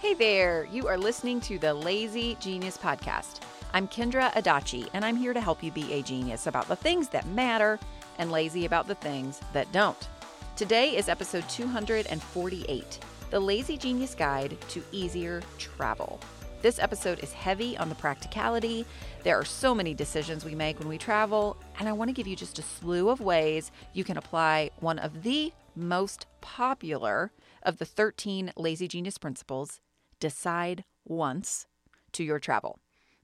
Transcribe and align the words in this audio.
Hey 0.00 0.14
there, 0.14 0.64
you 0.70 0.86
are 0.86 0.96
listening 0.96 1.40
to 1.40 1.58
the 1.58 1.74
Lazy 1.74 2.36
Genius 2.38 2.78
Podcast. 2.78 3.40
I'm 3.74 3.88
Kendra 3.88 4.32
Adachi, 4.34 4.88
and 4.92 5.04
I'm 5.04 5.16
here 5.16 5.34
to 5.34 5.40
help 5.40 5.60
you 5.60 5.72
be 5.72 5.92
a 5.92 6.02
genius 6.02 6.46
about 6.46 6.68
the 6.68 6.76
things 6.76 7.08
that 7.08 7.26
matter 7.26 7.80
and 8.16 8.30
lazy 8.30 8.64
about 8.64 8.86
the 8.86 8.94
things 8.94 9.40
that 9.52 9.70
don't. 9.72 10.08
Today 10.54 10.96
is 10.96 11.08
episode 11.08 11.48
248 11.48 12.98
The 13.30 13.40
Lazy 13.40 13.76
Genius 13.76 14.14
Guide 14.14 14.56
to 14.68 14.84
Easier 14.92 15.42
Travel. 15.58 16.20
This 16.62 16.78
episode 16.78 17.18
is 17.18 17.32
heavy 17.32 17.76
on 17.76 17.88
the 17.88 17.96
practicality. 17.96 18.86
There 19.24 19.36
are 19.36 19.44
so 19.44 19.74
many 19.74 19.94
decisions 19.94 20.44
we 20.44 20.54
make 20.54 20.78
when 20.78 20.88
we 20.88 20.98
travel, 20.98 21.56
and 21.80 21.88
I 21.88 21.92
want 21.92 22.08
to 22.08 22.14
give 22.14 22.28
you 22.28 22.36
just 22.36 22.60
a 22.60 22.62
slew 22.62 23.08
of 23.08 23.20
ways 23.20 23.72
you 23.94 24.04
can 24.04 24.16
apply 24.16 24.70
one 24.78 25.00
of 25.00 25.24
the 25.24 25.52
most 25.74 26.26
popular 26.40 27.32
of 27.64 27.78
the 27.78 27.84
13 27.84 28.52
Lazy 28.56 28.86
Genius 28.86 29.18
principles 29.18 29.80
decide 30.20 30.84
once 31.04 31.66
to 32.12 32.24
your 32.24 32.38
travel. 32.38 32.78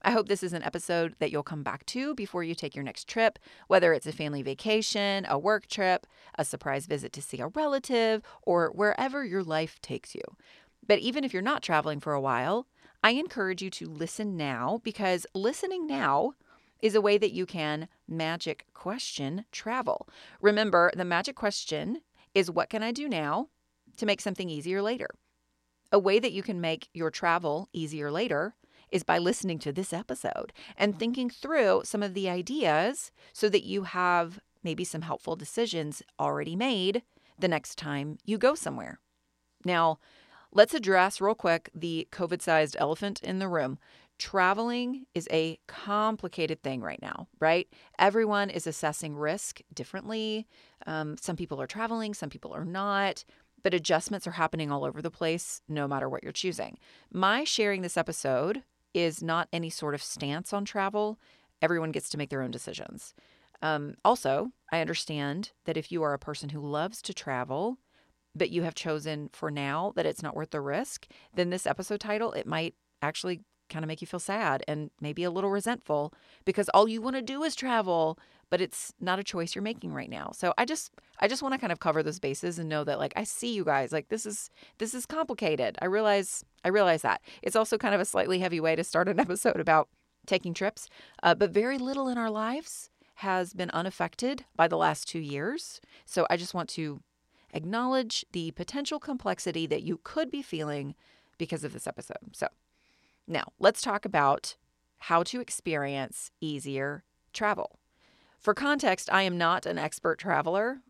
I 0.05 0.11
hope 0.11 0.27
this 0.27 0.43
is 0.43 0.53
an 0.53 0.61
episode 0.61 1.15
that 1.17 1.31
you'll 1.31 1.41
come 1.41 1.63
back 1.63 1.83
to 1.87 2.13
before 2.13 2.43
you 2.43 2.53
take 2.53 2.75
your 2.75 2.83
next 2.83 3.07
trip, 3.07 3.39
whether 3.67 3.91
it's 3.91 4.05
a 4.05 4.11
family 4.11 4.43
vacation, 4.43 5.25
a 5.27 5.39
work 5.39 5.65
trip, 5.65 6.05
a 6.37 6.45
surprise 6.45 6.85
visit 6.85 7.11
to 7.13 7.23
see 7.23 7.39
a 7.39 7.47
relative, 7.47 8.21
or 8.43 8.71
wherever 8.75 9.25
your 9.25 9.43
life 9.43 9.81
takes 9.81 10.13
you. 10.13 10.21
But 10.85 10.99
even 10.99 11.23
if 11.23 11.33
you're 11.33 11.41
not 11.41 11.63
traveling 11.63 11.99
for 11.99 12.13
a 12.13 12.21
while, 12.21 12.67
I 13.03 13.11
encourage 13.11 13.63
you 13.63 13.71
to 13.71 13.89
listen 13.89 14.37
now 14.37 14.79
because 14.83 15.25
listening 15.33 15.87
now 15.87 16.33
is 16.81 16.93
a 16.93 17.01
way 17.01 17.17
that 17.17 17.33
you 17.33 17.47
can 17.47 17.87
magic 18.07 18.67
question 18.75 19.45
travel. 19.51 20.07
Remember, 20.39 20.91
the 20.95 21.05
magic 21.05 21.35
question 21.35 22.01
is 22.35 22.51
what 22.51 22.69
can 22.69 22.83
I 22.83 22.91
do 22.91 23.09
now 23.09 23.49
to 23.97 24.05
make 24.05 24.21
something 24.21 24.49
easier 24.49 24.83
later? 24.83 25.09
A 25.95 25.97
way 25.97 26.19
that 26.19 26.33
you 26.33 26.43
can 26.43 26.59
make 26.59 26.89
your 26.93 27.09
travel 27.09 27.69
easier 27.71 28.11
later 28.11 28.53
is 28.91 29.03
by 29.03 29.17
listening 29.17 29.59
to 29.59 29.71
this 29.71 29.93
episode 29.93 30.51
and 30.75 30.99
thinking 30.99 31.29
through 31.29 31.83
some 31.85 32.03
of 32.03 32.13
the 32.13 32.27
ideas 32.29 33.13
so 33.31 33.47
that 33.47 33.63
you 33.63 33.83
have 33.83 34.41
maybe 34.61 34.83
some 34.83 35.03
helpful 35.03 35.37
decisions 35.37 36.03
already 36.19 36.53
made 36.53 37.03
the 37.39 37.47
next 37.47 37.77
time 37.77 38.17
you 38.25 38.37
go 38.37 38.55
somewhere. 38.55 38.99
Now, 39.63 39.99
let's 40.51 40.73
address 40.73 41.21
real 41.21 41.33
quick 41.33 41.69
the 41.73 42.09
COVID 42.11 42.41
sized 42.41 42.75
elephant 42.77 43.23
in 43.23 43.39
the 43.39 43.47
room. 43.47 43.79
Traveling 44.19 45.05
is 45.13 45.29
a 45.31 45.59
complicated 45.65 46.61
thing 46.61 46.81
right 46.81 47.01
now, 47.01 47.29
right? 47.39 47.69
Everyone 47.99 48.49
is 48.49 48.67
assessing 48.67 49.15
risk 49.15 49.61
differently. 49.73 50.45
Um, 50.85 51.15
some 51.17 51.37
people 51.37 51.61
are 51.61 51.67
traveling, 51.67 52.13
some 52.13 52.29
people 52.29 52.53
are 52.53 52.65
not 52.65 53.23
but 53.65 53.73
adjustments 53.73 54.27
are 54.27 54.33
happening 54.33 54.71
all 54.71 54.85
over 54.85 55.01
the 55.01 55.09
place 55.09 55.59
no 55.67 55.87
matter 55.87 56.07
what 56.07 56.21
you're 56.21 56.31
choosing. 56.31 56.77
My 57.11 57.43
sharing 57.43 57.81
this 57.81 57.97
episode 57.97 58.61
is 58.93 59.23
not 59.23 59.47
any 59.51 59.71
sort 59.71 59.95
of 59.95 60.03
stance 60.03 60.53
on 60.53 60.65
travel. 60.65 61.17
Everyone 61.63 61.91
gets 61.91 62.07
to 62.09 62.17
make 62.19 62.29
their 62.29 62.43
own 62.43 62.51
decisions. 62.51 63.15
Um, 63.63 63.95
also, 64.05 64.51
I 64.71 64.81
understand 64.81 65.53
that 65.65 65.77
if 65.77 65.91
you 65.91 66.03
are 66.03 66.13
a 66.13 66.19
person 66.19 66.49
who 66.49 66.59
loves 66.59 67.01
to 67.01 67.13
travel, 67.15 67.79
but 68.35 68.51
you 68.51 68.61
have 68.61 68.75
chosen 68.75 69.31
for 69.33 69.49
now 69.49 69.93
that 69.95 70.05
it's 70.05 70.21
not 70.21 70.35
worth 70.35 70.51
the 70.51 70.61
risk, 70.61 71.07
then 71.33 71.49
this 71.49 71.65
episode 71.65 71.99
title, 71.99 72.33
it 72.33 72.45
might 72.45 72.75
actually 73.01 73.41
kind 73.67 73.83
of 73.83 73.87
make 73.87 73.99
you 73.99 74.05
feel 74.05 74.19
sad 74.19 74.63
and 74.67 74.91
maybe 75.01 75.23
a 75.23 75.31
little 75.31 75.49
resentful 75.49 76.13
because 76.45 76.69
all 76.69 76.87
you 76.87 77.01
want 77.01 77.15
to 77.15 77.21
do 77.23 77.41
is 77.41 77.55
travel 77.55 78.19
but 78.49 78.61
it's 78.61 78.93
not 78.99 79.19
a 79.19 79.23
choice 79.23 79.55
you're 79.55 79.61
making 79.61 79.93
right 79.93 80.09
now. 80.09 80.31
So 80.33 80.53
I 80.57 80.65
just 80.65 80.91
I 81.19 81.27
just 81.27 81.41
want 81.41 81.53
to 81.53 81.59
kind 81.59 81.71
of 81.71 81.79
cover 81.79 82.03
those 82.03 82.19
bases 82.19 82.59
and 82.59 82.69
know 82.69 82.83
that 82.83 82.99
like 82.99 83.13
I 83.15 83.23
see 83.23 83.53
you 83.53 83.63
guys 83.63 83.91
like 83.91 84.09
this 84.09 84.25
is 84.25 84.49
this 84.77 84.93
is 84.93 85.05
complicated. 85.05 85.77
I 85.81 85.85
realize 85.85 86.43
I 86.63 86.69
realize 86.69 87.01
that. 87.01 87.21
It's 87.41 87.55
also 87.55 87.77
kind 87.77 87.95
of 87.95 88.01
a 88.01 88.05
slightly 88.05 88.39
heavy 88.39 88.59
way 88.59 88.75
to 88.75 88.83
start 88.83 89.07
an 89.09 89.19
episode 89.25 89.59
about 89.59 89.89
taking 90.25 90.53
trips, 90.53 90.89
uh, 91.21 91.35
but 91.35 91.51
very 91.51 91.77
little 91.77 92.07
in 92.07 92.17
our 92.17 92.31
lives 92.31 92.89
has 93.19 93.53
been 93.53 93.69
unaffected 93.71 94.43
by 94.55 94.67
the 94.67 94.75
last 94.75 95.07
2 95.07 95.19
years. 95.19 95.79
So 96.05 96.27
I 96.29 96.35
just 96.35 96.53
want 96.53 96.67
to 96.69 97.01
acknowledge 97.53 98.25
the 98.33 98.51
potential 98.51 98.99
complexity 98.99 99.65
that 99.67 99.83
you 99.83 99.99
could 100.03 100.29
be 100.29 100.41
feeling 100.41 100.95
because 101.37 101.63
of 101.63 101.73
this 101.73 101.87
episode. 101.87 102.17
So, 102.33 102.47
now 103.27 103.45
let's 103.59 103.81
talk 103.81 104.05
about 104.05 104.55
how 104.97 105.23
to 105.23 105.39
experience 105.39 106.31
easier 106.41 107.03
travel. 107.33 107.79
For 108.45 108.53
context, 108.53 109.09
I 109.11 109.23
am 109.23 109.39
not 109.39 109.65
an 109.65 109.79
expert 109.79 110.19
traveler. 110.19 110.81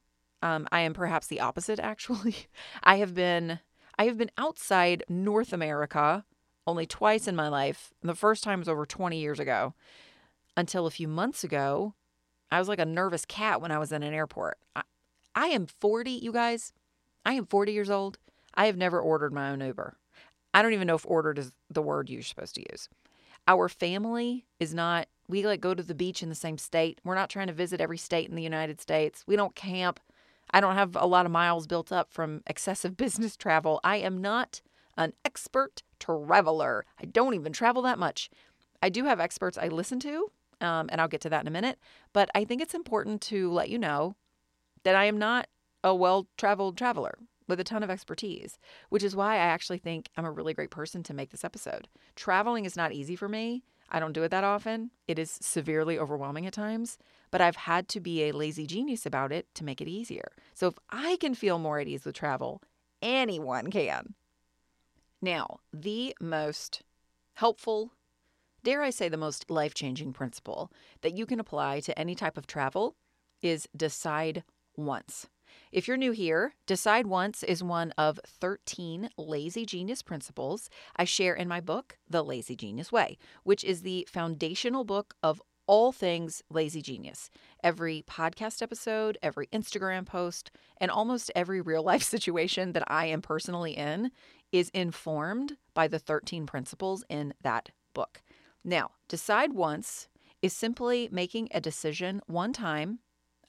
Um, 0.41 0.67
I 0.73 0.81
am 0.81 0.93
perhaps 0.93 1.27
the 1.27 1.39
opposite, 1.39 1.79
actually. 1.91 2.49
I 2.83 2.97
have 2.97 3.15
been 3.15 3.61
I 3.97 4.07
have 4.07 4.17
been 4.17 4.31
outside 4.37 5.05
North 5.07 5.53
America 5.53 6.25
only 6.67 6.85
twice 6.85 7.29
in 7.29 7.35
my 7.37 7.47
life. 7.47 7.93
The 8.01 8.13
first 8.13 8.43
time 8.43 8.59
was 8.59 8.67
over 8.67 8.85
20 8.85 9.17
years 9.17 9.39
ago. 9.39 9.73
Until 10.57 10.85
a 10.85 10.91
few 10.91 11.07
months 11.07 11.45
ago, 11.45 11.93
I 12.51 12.59
was 12.59 12.67
like 12.67 12.79
a 12.79 12.85
nervous 12.85 13.23
cat 13.23 13.61
when 13.61 13.71
I 13.71 13.79
was 13.79 13.93
in 13.93 14.03
an 14.03 14.13
airport. 14.13 14.57
I, 14.75 14.81
I 15.33 15.45
am 15.45 15.65
40, 15.65 16.11
you 16.11 16.33
guys. 16.33 16.73
I 17.25 17.35
am 17.35 17.45
40 17.45 17.71
years 17.71 17.89
old. 17.89 18.17
I 18.53 18.65
have 18.65 18.75
never 18.75 18.99
ordered 18.99 19.31
my 19.31 19.51
own 19.51 19.61
Uber. 19.61 19.95
I 20.53 20.61
don't 20.61 20.73
even 20.73 20.87
know 20.87 20.95
if 20.95 21.05
ordered 21.05 21.39
is 21.39 21.53
the 21.69 21.81
word 21.81 22.09
you're 22.09 22.21
supposed 22.21 22.55
to 22.55 22.65
use. 22.69 22.89
Our 23.47 23.69
family 23.69 24.45
is 24.59 24.73
not 24.73 25.07
we 25.27 25.45
like 25.45 25.61
go 25.61 25.73
to 25.73 25.83
the 25.83 25.95
beach 25.95 26.21
in 26.21 26.29
the 26.29 26.35
same 26.35 26.57
state. 26.57 26.99
We're 27.03 27.15
not 27.15 27.29
trying 27.29 27.47
to 27.47 27.53
visit 27.53 27.81
every 27.81 27.97
state 27.97 28.29
in 28.29 28.35
the 28.35 28.43
United 28.43 28.81
States. 28.81 29.23
We 29.27 29.35
don't 29.35 29.55
camp. 29.55 29.99
I 30.51 30.61
don't 30.61 30.75
have 30.75 30.95
a 30.95 31.07
lot 31.07 31.25
of 31.25 31.31
miles 31.31 31.67
built 31.67 31.91
up 31.91 32.11
from 32.11 32.43
excessive 32.47 32.95
business 32.97 33.35
travel. 33.35 33.79
I 33.83 33.97
am 33.97 34.21
not 34.21 34.61
an 34.97 35.13
expert 35.23 35.83
traveler. 35.99 36.85
I 36.99 37.05
don't 37.05 37.33
even 37.33 37.51
travel 37.51 37.81
that 37.83 37.99
much. 37.99 38.29
I 38.81 38.89
do 38.89 39.05
have 39.05 39.19
experts 39.19 39.57
I 39.57 39.67
listen 39.67 39.99
to, 40.01 40.31
um, 40.61 40.89
and 40.91 41.01
I'll 41.01 41.07
get 41.07 41.21
to 41.21 41.29
that 41.29 41.41
in 41.41 41.47
a 41.47 41.51
minute. 41.51 41.79
But 42.13 42.29
I 42.35 42.45
think 42.45 42.61
it's 42.61 42.75
important 42.75 43.21
to 43.23 43.51
let 43.51 43.69
you 43.69 43.79
know 43.79 44.15
that 44.83 44.95
I 44.95 45.05
am 45.05 45.17
not 45.17 45.47
a 45.83 45.93
well 45.93 46.27
traveled 46.37 46.77
traveler 46.77 47.17
with 47.47 47.59
a 47.59 47.63
ton 47.63 47.83
of 47.83 47.89
expertise, 47.89 48.57
which 48.89 49.03
is 49.03 49.15
why 49.15 49.35
I 49.35 49.37
actually 49.37 49.77
think 49.77 50.09
I'm 50.17 50.25
a 50.25 50.31
really 50.31 50.53
great 50.53 50.71
person 50.71 51.03
to 51.03 51.13
make 51.13 51.31
this 51.31 51.43
episode. 51.43 51.87
Traveling 52.15 52.65
is 52.65 52.75
not 52.75 52.91
easy 52.91 53.15
for 53.15 53.29
me. 53.29 53.63
I 53.89 53.99
don't 53.99 54.13
do 54.13 54.23
it 54.23 54.29
that 54.29 54.43
often. 54.43 54.91
It 55.07 55.19
is 55.19 55.37
severely 55.41 55.97
overwhelming 55.97 56.45
at 56.45 56.53
times, 56.53 56.97
but 57.31 57.41
I've 57.41 57.55
had 57.55 57.87
to 57.89 57.99
be 57.99 58.23
a 58.23 58.31
lazy 58.31 58.65
genius 58.65 59.05
about 59.05 59.31
it 59.31 59.47
to 59.55 59.63
make 59.63 59.81
it 59.81 59.87
easier. 59.87 60.31
So 60.53 60.67
if 60.67 60.75
I 60.89 61.17
can 61.19 61.35
feel 61.35 61.59
more 61.59 61.79
at 61.79 61.87
ease 61.87 62.05
with 62.05 62.15
travel, 62.15 62.61
anyone 63.01 63.71
can. 63.71 64.15
Now, 65.21 65.59
the 65.71 66.15
most 66.19 66.81
helpful, 67.33 67.93
dare 68.63 68.81
I 68.81 68.89
say, 68.89 69.09
the 69.09 69.17
most 69.17 69.49
life 69.49 69.73
changing 69.73 70.13
principle 70.13 70.71
that 71.01 71.15
you 71.15 71.25
can 71.25 71.39
apply 71.39 71.79
to 71.81 71.97
any 71.97 72.15
type 72.15 72.37
of 72.37 72.47
travel 72.47 72.95
is 73.41 73.67
decide 73.75 74.43
once. 74.75 75.27
If 75.71 75.87
you're 75.87 75.97
new 75.97 76.11
here, 76.11 76.53
Decide 76.65 77.07
Once 77.07 77.43
is 77.43 77.63
one 77.63 77.91
of 77.97 78.19
13 78.25 79.09
lazy 79.17 79.65
genius 79.65 80.01
principles 80.01 80.69
I 80.95 81.03
share 81.03 81.33
in 81.33 81.47
my 81.47 81.61
book, 81.61 81.97
The 82.09 82.23
Lazy 82.23 82.55
Genius 82.55 82.91
Way, 82.91 83.17
which 83.43 83.63
is 83.63 83.81
the 83.81 84.07
foundational 84.09 84.83
book 84.83 85.15
of 85.21 85.41
all 85.67 85.91
things 85.91 86.43
lazy 86.49 86.81
genius. 86.81 87.29
Every 87.63 88.03
podcast 88.07 88.61
episode, 88.61 89.17
every 89.21 89.47
Instagram 89.47 90.05
post, 90.05 90.51
and 90.77 90.91
almost 90.91 91.31
every 91.35 91.61
real 91.61 91.83
life 91.83 92.03
situation 92.15 92.73
that 92.73 92.83
I 92.87 93.07
am 93.07 93.21
personally 93.21 93.75
in 93.75 94.11
is 94.51 94.69
informed 94.69 95.57
by 95.73 95.87
the 95.87 95.99
13 95.99 96.45
principles 96.45 97.03
in 97.09 97.33
that 97.43 97.69
book. 97.93 98.21
Now, 98.63 98.91
decide 99.07 99.53
once 99.53 100.07
is 100.41 100.53
simply 100.53 101.09
making 101.11 101.49
a 101.51 101.61
decision 101.61 102.21
one 102.27 102.53
time 102.53 102.99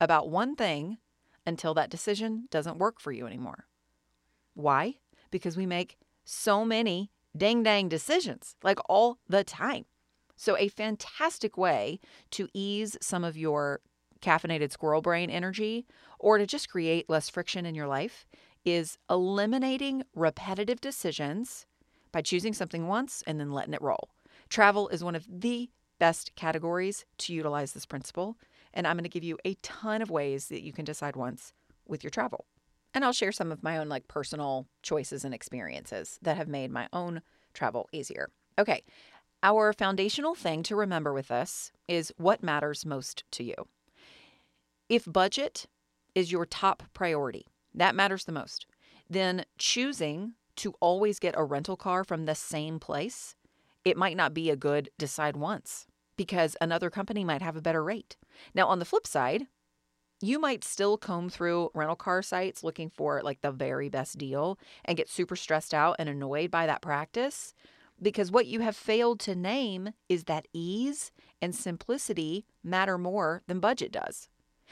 about 0.01 0.31
one 0.31 0.57
thing 0.57 0.99
until 1.47 1.75
that 1.75 1.91
decision 1.91 2.49
doesn't 2.51 2.79
work 2.79 3.01
for 3.01 3.13
you 3.13 3.27
anymore. 3.27 3.67
Why? 4.55 4.97
Because 5.31 5.57
we 5.57 5.67
make 5.67 5.97
so 6.25 6.65
many 6.65 7.11
dang 7.37 7.63
dang 7.63 7.89
decisions, 7.89 8.57
like 8.63 8.79
all 8.89 9.19
the 9.29 9.45
time. 9.45 9.85
So, 10.37 10.57
a 10.59 10.69
fantastic 10.69 11.57
way 11.57 12.01
to 12.33 12.49
ease 12.53 12.97
some 13.01 13.25
of 13.25 13.37
your 13.37 13.81
caffeinated 14.21 14.73
squirrel 14.73 15.03
brain 15.03 15.31
energy 15.31 15.87
or 16.19 16.39
to 16.39 16.47
just 16.47 16.69
create 16.69 17.09
less 17.09 17.29
friction 17.29 17.67
in 17.67 17.75
your 17.75 17.87
life 17.87 18.27
is 18.65 18.99
eliminating 19.09 20.03
repetitive 20.15 20.81
decisions 20.81 21.67
by 22.13 22.23
choosing 22.23 22.53
something 22.53 22.89
once 22.89 23.23
and 23.27 23.39
then 23.39 23.53
letting 23.53 23.75
it 23.75 23.83
roll. 23.83 24.11
Travel 24.49 24.89
is 24.89 25.05
one 25.05 25.15
of 25.15 25.27
the 25.29 25.71
best 25.99 26.35
categories 26.35 27.05
to 27.19 27.33
utilize 27.33 27.73
this 27.73 27.87
principle, 27.87 28.37
and 28.77 28.87
I'm 28.87 28.97
going 28.97 29.05
to 29.05 29.09
give 29.09 29.25
you 29.25 29.39
a 29.45 29.55
ton 29.63 30.03
of 30.03 30.11
ways 30.11 30.49
that 30.49 30.63
you 30.63 30.73
can 30.73 30.85
decide 30.85 31.17
once 31.17 31.55
with 31.89 32.05
your 32.05 32.11
travel. 32.11 32.45
And 32.95 33.05
I'll 33.05 33.13
share 33.13 33.33
some 33.33 33.51
of 33.51 33.63
my 33.63 33.79
own 33.79 33.89
like 33.89 34.07
personal 34.07 34.67
choices 34.83 35.25
and 35.25 35.35
experiences 35.35 36.19
that 36.23 36.37
have 36.37 36.47
made 36.47 36.71
my 36.71 36.87
own 36.93 37.23
travel 37.55 37.89
easier. 37.91 38.29
Okay. 38.59 38.83
Our 39.43 39.73
foundational 39.73 40.35
thing 40.35 40.63
to 40.65 40.77
remember 40.77 41.13
with 41.13 41.29
this 41.29 41.73
is 41.89 42.13
what 42.19 42.43
matters 42.43 42.87
most 42.87 43.25
to 43.33 43.45
you. 43.45 43.55
If 44.89 45.05
budget 45.11 45.67
is 46.15 46.31
your 46.31 46.47
top 46.47 46.83
priority, 46.93 47.47
that 47.75 47.95
matters 47.95 48.25
the 48.25 48.33
most, 48.33 48.67
then 49.09 49.45
choosing 49.59 50.35
to 50.57 50.75
always 50.81 51.19
get 51.19 51.35
a 51.37 51.45
rental 51.45 51.77
car 51.77 52.05
from 52.05 52.25
the 52.25 52.35
same 52.35 52.79
place, 52.79 53.35
it 53.85 53.97
might 53.97 54.17
not 54.17 54.35
be 54.35 54.51
a 54.51 54.57
good 54.57 54.91
decide 54.99 55.37
once 55.37 55.87
because 56.17 56.57
another 56.61 56.91
company 56.91 57.25
might 57.25 57.43
have 57.43 57.57
a 57.57 57.63
better 57.63 57.83
rate. 57.83 58.17
Now, 58.55 58.69
on 58.69 58.79
the 58.79 58.85
flip 58.85 59.07
side, 59.07 59.47
you 60.21 60.39
might 60.39 60.65
still 60.65 60.97
comb 60.97 61.29
through 61.29 61.71
rental 61.75 61.97
car 61.97 62.23
sites 62.23 62.65
looking 62.65 62.89
for 62.89 63.21
like 63.23 63.43
the 63.43 63.53
very 63.53 63.89
best 63.89 64.17
deal 64.17 64.59
and 64.85 64.97
get 64.97 65.11
super 65.11 65.37
stressed 65.37 65.75
out 65.75 65.97
and 65.99 66.09
annoyed 66.09 66.51
by 66.51 66.67
that 66.67 66.81
practice 66.81 67.53
because 68.01 68.31
what 68.31 68.47
you 68.47 68.61
have 68.61 68.77
failed 68.77 69.21
to 69.21 69.35
name 69.35 69.91
is 70.09 70.25
that 70.25 70.47
ease 70.53 71.13
and 71.41 71.55
simplicity 71.55 72.47
matter 72.63 72.99
more 72.99 73.43
than 73.47 73.61
budget 73.61 73.93
does. 73.93 74.29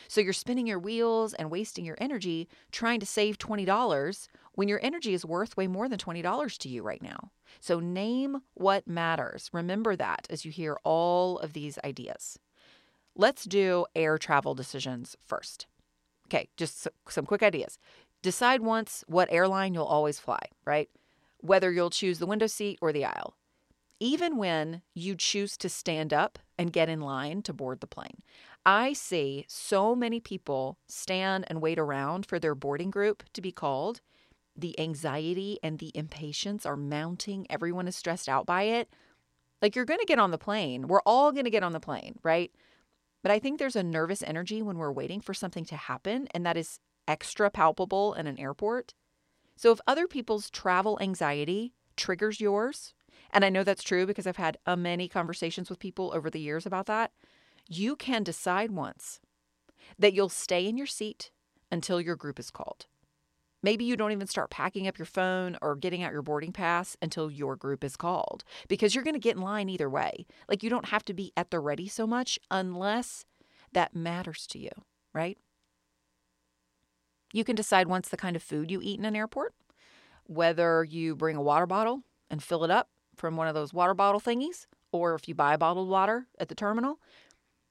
So 0.08 0.20
you're 0.20 0.32
spinning 0.32 0.66
your 0.66 0.78
wheels 0.78 1.34
and 1.34 1.50
wasting 1.50 1.84
your 1.84 1.96
energy 2.00 2.48
trying 2.72 3.00
to 3.00 3.06
save 3.06 3.38
$20 3.38 4.28
when 4.54 4.68
your 4.68 4.80
energy 4.82 5.14
is 5.14 5.24
worth 5.24 5.56
way 5.56 5.66
more 5.66 5.88
than 5.88 5.98
$20 5.98 6.58
to 6.58 6.68
you 6.68 6.82
right 6.82 7.02
now. 7.02 7.30
So 7.60 7.80
name 7.80 8.42
what 8.54 8.86
matters. 8.86 9.50
Remember 9.52 9.96
that 9.96 10.26
as 10.30 10.44
you 10.44 10.50
hear 10.50 10.78
all 10.84 11.38
of 11.38 11.52
these 11.52 11.78
ideas. 11.84 12.38
Let's 13.16 13.44
do 13.44 13.86
air 13.94 14.18
travel 14.18 14.54
decisions 14.54 15.16
first. 15.24 15.66
Okay, 16.26 16.48
just 16.56 16.88
some 17.08 17.26
quick 17.26 17.42
ideas. 17.42 17.78
Decide 18.22 18.60
once 18.62 19.04
what 19.06 19.30
airline 19.30 19.74
you'll 19.74 19.84
always 19.84 20.18
fly, 20.18 20.40
right? 20.64 20.88
Whether 21.40 21.70
you'll 21.70 21.90
choose 21.90 22.18
the 22.18 22.26
window 22.26 22.46
seat 22.46 22.78
or 22.80 22.92
the 22.92 23.04
aisle. 23.04 23.36
Even 24.00 24.36
when 24.36 24.82
you 24.94 25.14
choose 25.14 25.56
to 25.58 25.68
stand 25.68 26.12
up 26.12 26.38
and 26.58 26.72
get 26.72 26.88
in 26.88 27.00
line 27.00 27.42
to 27.42 27.52
board 27.52 27.80
the 27.80 27.86
plane. 27.86 28.22
I 28.66 28.94
see 28.94 29.44
so 29.48 29.94
many 29.94 30.20
people 30.20 30.78
stand 30.88 31.44
and 31.48 31.60
wait 31.60 31.78
around 31.78 32.24
for 32.26 32.38
their 32.38 32.54
boarding 32.54 32.90
group 32.90 33.22
to 33.34 33.42
be 33.42 33.52
called. 33.52 34.00
The 34.56 34.78
anxiety 34.80 35.58
and 35.62 35.78
the 35.78 35.92
impatience 35.94 36.64
are 36.64 36.76
mounting. 36.76 37.46
Everyone 37.50 37.88
is 37.88 37.96
stressed 37.96 38.28
out 38.28 38.46
by 38.46 38.62
it. 38.62 38.88
Like 39.60 39.76
you're 39.76 39.84
going 39.84 40.00
to 40.00 40.06
get 40.06 40.18
on 40.18 40.30
the 40.30 40.38
plane. 40.38 40.88
We're 40.88 41.02
all 41.04 41.32
going 41.32 41.44
to 41.44 41.50
get 41.50 41.62
on 41.62 41.72
the 41.72 41.80
plane, 41.80 42.18
right? 42.22 42.50
But 43.22 43.32
I 43.32 43.38
think 43.38 43.58
there's 43.58 43.76
a 43.76 43.82
nervous 43.82 44.22
energy 44.22 44.62
when 44.62 44.78
we're 44.78 44.92
waiting 44.92 45.20
for 45.20 45.34
something 45.34 45.64
to 45.66 45.76
happen, 45.76 46.28
and 46.34 46.44
that 46.44 46.56
is 46.56 46.78
extra 47.08 47.50
palpable 47.50 48.14
in 48.14 48.26
an 48.26 48.38
airport. 48.38 48.94
So 49.56 49.72
if 49.72 49.80
other 49.86 50.06
people's 50.06 50.50
travel 50.50 50.98
anxiety 51.00 51.72
triggers 51.96 52.40
yours, 52.40 52.92
and 53.30 53.44
I 53.44 53.48
know 53.48 53.64
that's 53.64 53.82
true 53.82 54.06
because 54.06 54.26
I've 54.26 54.36
had 54.36 54.58
uh, 54.66 54.76
many 54.76 55.08
conversations 55.08 55.70
with 55.70 55.78
people 55.78 56.12
over 56.14 56.28
the 56.28 56.40
years 56.40 56.66
about 56.66 56.86
that, 56.86 57.12
you 57.68 57.96
can 57.96 58.22
decide 58.22 58.70
once 58.70 59.20
that 59.98 60.12
you'll 60.12 60.28
stay 60.28 60.66
in 60.66 60.76
your 60.76 60.86
seat 60.86 61.30
until 61.70 62.00
your 62.00 62.16
group 62.16 62.38
is 62.38 62.50
called. 62.50 62.86
Maybe 63.62 63.84
you 63.84 63.96
don't 63.96 64.12
even 64.12 64.26
start 64.26 64.50
packing 64.50 64.86
up 64.86 64.98
your 64.98 65.06
phone 65.06 65.56
or 65.62 65.74
getting 65.74 66.02
out 66.02 66.12
your 66.12 66.20
boarding 66.20 66.52
pass 66.52 66.98
until 67.00 67.30
your 67.30 67.56
group 67.56 67.82
is 67.82 67.96
called 67.96 68.44
because 68.68 68.94
you're 68.94 69.04
going 69.04 69.14
to 69.14 69.20
get 69.20 69.36
in 69.36 69.42
line 69.42 69.70
either 69.70 69.88
way. 69.88 70.26
Like 70.48 70.62
you 70.62 70.68
don't 70.68 70.88
have 70.88 71.04
to 71.06 71.14
be 71.14 71.32
at 71.34 71.50
the 71.50 71.60
ready 71.60 71.88
so 71.88 72.06
much 72.06 72.38
unless 72.50 73.24
that 73.72 73.96
matters 73.96 74.46
to 74.48 74.58
you, 74.58 74.70
right? 75.14 75.38
You 77.32 77.42
can 77.42 77.56
decide 77.56 77.88
once 77.88 78.10
the 78.10 78.18
kind 78.18 78.36
of 78.36 78.42
food 78.42 78.70
you 78.70 78.80
eat 78.82 78.98
in 78.98 79.06
an 79.06 79.16
airport, 79.16 79.54
whether 80.26 80.84
you 80.84 81.16
bring 81.16 81.36
a 81.36 81.42
water 81.42 81.66
bottle 81.66 82.02
and 82.30 82.42
fill 82.42 82.64
it 82.64 82.70
up 82.70 82.90
from 83.16 83.36
one 83.36 83.48
of 83.48 83.54
those 83.54 83.72
water 83.72 83.94
bottle 83.94 84.20
thingies, 84.20 84.66
or 84.92 85.14
if 85.14 85.26
you 85.26 85.34
buy 85.34 85.56
bottled 85.56 85.88
water 85.88 86.26
at 86.38 86.48
the 86.48 86.54
terminal, 86.54 87.00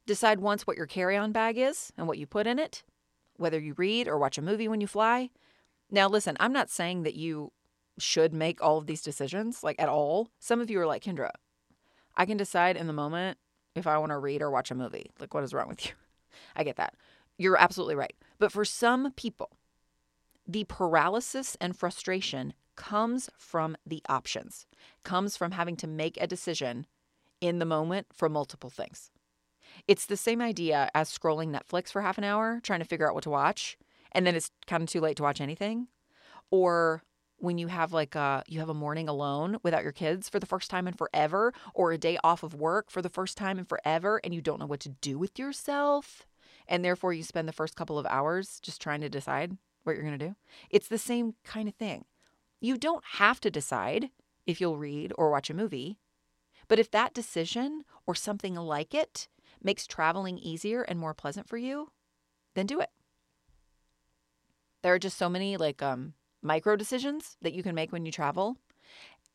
Decide 0.06 0.40
once 0.40 0.68
what 0.68 0.78
your 0.78 0.86
carry 0.86 1.16
on 1.16 1.32
bag 1.32 1.58
is 1.58 1.94
and 1.98 2.08
what 2.08 2.18
you 2.18 2.26
put 2.26 2.48
in 2.48 2.60
it, 2.60 2.84
whether 3.38 3.60
you 3.60 3.74
read 3.78 4.08
or 4.08 4.18
watch 4.18 4.38
a 4.38 4.42
movie 4.42 4.68
when 4.68 4.82
you 4.82 4.88
fly. 4.88 5.30
Now, 5.90 6.08
listen, 6.10 6.36
I'm 6.40 6.54
not 6.54 6.70
saying 6.70 7.04
that 7.04 7.16
you 7.16 7.52
should 7.98 8.34
make 8.34 8.62
all 8.62 8.78
of 8.78 8.88
these 8.88 9.02
decisions, 9.02 9.64
like 9.64 9.80
at 9.80 9.90
all. 9.90 10.30
Some 10.40 10.60
of 10.60 10.70
you 10.70 10.80
are 10.82 10.88
like, 10.88 11.04
Kendra, 11.04 11.32
I 12.16 12.26
can 12.26 12.38
decide 12.38 12.76
in 12.76 12.88
the 12.88 12.94
moment 12.94 13.38
if 13.76 13.88
I 13.88 13.98
want 13.98 14.12
to 14.12 14.18
read 14.18 14.42
or 14.42 14.52
watch 14.52 14.72
a 14.72 14.76
movie. 14.76 15.12
Like, 15.20 15.34
what 15.34 15.44
is 15.44 15.54
wrong 15.54 15.68
with 15.70 15.86
you? 15.86 15.92
I 16.56 16.64
get 16.64 16.76
that. 16.78 16.96
You're 17.38 17.58
absolutely 17.58 17.96
right. 17.96 18.16
But 18.40 18.52
for 18.52 18.66
some 18.66 19.12
people, 19.14 19.52
the 20.48 20.66
paralysis 20.66 21.56
and 21.62 21.76
frustration 21.76 22.54
comes 22.76 23.30
from 23.38 23.78
the 23.86 24.02
options, 24.10 24.66
comes 25.04 25.38
from 25.38 25.52
having 25.52 25.76
to 25.78 25.88
make 25.88 26.18
a 26.20 26.28
decision 26.28 26.86
in 27.40 27.60
the 27.60 27.66
moment 27.66 28.08
for 28.12 28.30
multiple 28.30 28.70
things. 28.70 29.12
It's 29.88 30.06
the 30.06 30.18
same 30.18 30.42
idea 30.42 30.90
as 30.94 31.16
scrolling 31.16 31.56
Netflix 31.56 31.92
for 31.92 32.02
half 32.02 32.18
an 32.18 32.24
hour, 32.24 32.60
trying 32.64 32.80
to 32.80 32.86
figure 32.86 33.08
out 33.08 33.16
what 33.16 33.24
to 33.24 33.30
watch, 33.30 33.78
and 34.12 34.26
then 34.26 34.36
it's 34.36 34.52
kind 34.66 34.84
of 34.84 34.90
too 34.90 35.02
late 35.02 35.18
to 35.18 35.24
watch 35.24 35.42
anything. 35.42 35.88
Or 36.52 37.04
when 37.38 37.58
you 37.58 37.68
have 37.68 37.92
like 37.92 38.16
a 38.16 38.44
you 38.48 38.60
have 38.60 38.70
a 38.70 38.74
morning 38.74 39.10
alone 39.10 39.58
without 39.64 39.84
your 39.84 39.92
kids 39.92 40.30
for 40.30 40.40
the 40.40 40.46
first 40.46 40.70
time 40.70 40.88
in 40.88 40.94
forever 40.94 41.54
or 41.74 41.92
a 41.92 41.98
day 41.98 42.18
off 42.24 42.42
of 42.42 42.54
work 42.54 42.90
for 42.90 43.02
the 43.02 43.10
first 43.10 43.36
time 43.38 43.60
in 43.60 43.66
forever 43.66 44.22
and 44.24 44.34
you 44.34 44.42
don't 44.42 44.60
know 44.60 44.66
what 44.66 44.80
to 44.80 44.90
do 44.90 45.18
with 45.18 45.38
yourself 45.38 46.26
and 46.68 46.86
therefore 46.86 47.12
you 47.12 47.22
spend 47.22 47.48
the 47.48 47.54
first 47.54 47.76
couple 47.76 48.00
of 48.00 48.06
hours 48.06 48.60
just 48.62 48.82
trying 48.82 49.02
to 49.02 49.10
decide 49.10 49.58
what 49.84 49.94
you're 49.94 50.06
going 50.06 50.18
to 50.18 50.28
do. 50.30 50.36
It's 50.70 50.88
the 50.88 50.98
same 50.98 51.36
kind 51.44 51.68
of 51.68 51.76
thing. 51.76 52.06
You 52.62 52.78
don't 52.78 53.04
have 53.16 53.42
to 53.42 53.52
decide 53.52 54.10
if 54.46 54.62
you'll 54.62 54.78
read 54.78 55.12
or 55.18 55.30
watch 55.30 55.50
a 55.50 55.54
movie. 55.54 56.00
But 56.70 56.80
if 56.80 56.90
that 56.92 57.14
decision 57.14 57.84
or 58.08 58.16
something 58.16 58.56
like 58.56 58.94
it 58.94 59.28
makes 59.64 59.88
traveling 59.88 60.38
easier 60.38 60.82
and 60.82 61.00
more 61.00 61.14
pleasant 61.14 61.48
for 61.48 61.58
you, 61.58 61.90
then 62.56 62.66
do 62.66 62.80
it. 62.80 62.90
There 64.82 64.94
are 64.94 65.00
just 65.00 65.18
so 65.18 65.30
many 65.30 65.58
like 65.58 65.82
um, 65.82 66.14
micro 66.42 66.76
decisions 66.76 67.38
that 67.42 67.54
you 67.54 67.64
can 67.64 67.74
make 67.74 67.92
when 67.92 68.06
you 68.06 68.12
travel 68.12 68.58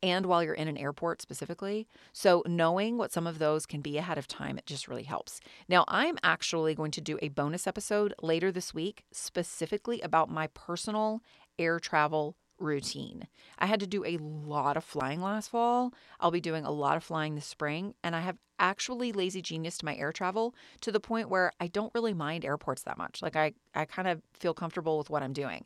and 0.03 0.27
while 0.27 0.45
you're 0.45 0.55
in 0.55 0.69
an 0.69 0.77
airport 0.77 1.21
specifically. 1.21 1.89
So, 2.13 2.43
knowing 2.47 2.99
what 2.99 3.13
some 3.13 3.27
of 3.27 3.39
those 3.39 3.67
can 3.67 3.81
be 3.81 3.99
ahead 3.99 4.19
of 4.19 4.29
time, 4.29 4.59
it 4.59 4.67
just 4.67 4.89
really 4.89 5.03
helps. 5.03 5.41
Now, 5.69 5.85
I'm 5.89 6.19
actually 6.23 6.75
going 6.75 6.93
to 6.93 7.01
do 7.01 7.19
a 7.21 7.29
bonus 7.29 7.67
episode 7.67 8.15
later 8.23 8.53
this 8.53 8.73
week 8.73 9.05
specifically 9.13 10.01
about 10.01 10.31
my 10.31 10.49
personal 10.49 11.23
air 11.59 11.81
travel 11.81 12.37
routine. 12.59 13.29
I 13.59 13.67
had 13.67 13.81
to 13.81 13.87
do 13.87 14.05
a 14.05 14.19
lot 14.19 14.77
of 14.77 14.85
flying 14.85 15.21
last 15.21 15.51
fall. 15.51 15.93
I'll 16.21 16.31
be 16.31 16.41
doing 16.41 16.65
a 16.65 16.71
lot 16.71 16.97
of 16.97 17.05
flying 17.05 17.35
this 17.35 17.47
spring, 17.47 17.95
and 18.03 18.15
I 18.17 18.21
have 18.21 18.39
actually 18.59 19.13
lazy 19.13 19.41
genius 19.43 19.79
to 19.79 19.85
my 19.85 19.97
air 19.97 20.13
travel 20.13 20.55
to 20.81 20.91
the 20.91 21.01
point 21.01 21.29
where 21.29 21.53
I 21.61 21.69
don't 21.69 21.95
really 21.95 22.15
mind 22.15 22.45
airports 22.45 22.83
that 22.83 22.99
much. 22.99 23.23
Like 23.23 23.37
I 23.37 23.55
I 23.75 23.85
kind 23.85 24.09
of 24.09 24.23
feel 24.33 24.55
comfortable 24.55 24.99
with 24.99 25.11
what 25.11 25.23
I'm 25.23 25.33
doing. 25.33 25.65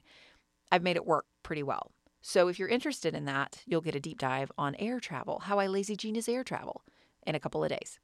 I've 0.70 0.82
made 0.82 0.96
it 0.96 1.06
work 1.06 1.26
pretty 1.42 1.62
well. 1.62 1.92
So 2.20 2.48
if 2.48 2.58
you're 2.58 2.68
interested 2.68 3.14
in 3.14 3.24
that, 3.24 3.62
you'll 3.66 3.80
get 3.80 3.96
a 3.96 4.00
deep 4.00 4.18
dive 4.18 4.52
on 4.56 4.76
air 4.76 5.00
travel, 5.00 5.40
how 5.40 5.58
I 5.58 5.66
lazy 5.66 5.96
genius 5.96 6.28
air 6.28 6.44
travel 6.44 6.82
in 7.26 7.34
a 7.34 7.40
couple 7.40 7.64
of 7.64 7.70
days. 7.70 7.98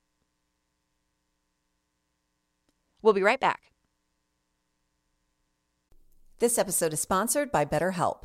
We'll 3.00 3.14
be 3.14 3.23
right 3.23 3.38
back. 3.40 3.73
This 6.40 6.59
episode 6.59 6.92
is 6.92 7.00
sponsored 7.00 7.50
by 7.50 7.64
BetterHelp. 7.64 8.25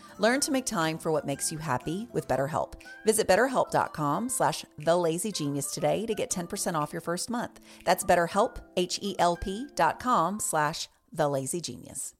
Learn 0.21 0.39
to 0.41 0.51
make 0.51 0.67
time 0.67 0.99
for 0.99 1.11
what 1.11 1.25
makes 1.25 1.51
you 1.51 1.57
happy 1.57 2.07
with 2.13 2.27
BetterHelp. 2.27 2.75
Visit 3.07 3.27
betterhelp.com 3.27 4.29
slash 4.29 4.63
thelazygenius 4.81 5.73
today 5.73 6.05
to 6.05 6.13
get 6.13 6.29
10% 6.29 6.75
off 6.75 6.93
your 6.93 7.01
first 7.01 7.31
month. 7.31 7.59
That's 7.85 8.03
betterhelp, 8.03 8.57
H-E-L-P 8.77 9.69
dot 9.73 9.99
com 9.99 10.39
slash 10.39 10.89
thelazygenius. 11.15 12.13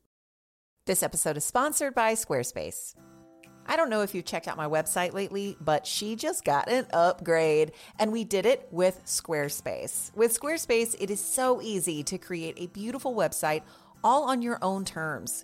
This 0.88 1.04
episode 1.04 1.38
is 1.38 1.46
sponsored 1.46 1.94
by 1.94 2.14
Squarespace. 2.14 2.96
I 3.68 3.76
don't 3.76 3.92
know 3.92 4.02
if 4.02 4.16
you've 4.16 4.26
checked 4.26 4.48
out 4.48 4.58
my 4.58 4.68
website 4.68 5.14
lately, 5.14 5.56
but 5.62 5.86
she 5.86 6.16
just 6.16 6.44
got 6.44 6.72
an 6.72 6.88
upgrade 6.94 7.72
and 8.00 8.12
we 8.12 8.24
did 8.24 8.48
it 8.48 8.68
with 8.72 9.00
Squarespace. 9.06 10.12
With 10.16 10.36
Squarespace, 10.38 10.96
it 11.00 11.12
is 11.12 11.24
so 11.24 11.62
easy 11.62 12.02
to 12.06 12.18
create 12.18 12.56
a 12.58 12.66
beautiful 12.66 13.14
website 13.14 13.62
all 14.04 14.24
on 14.24 14.42
your 14.42 14.58
own 14.64 14.86
terms. 14.86 15.44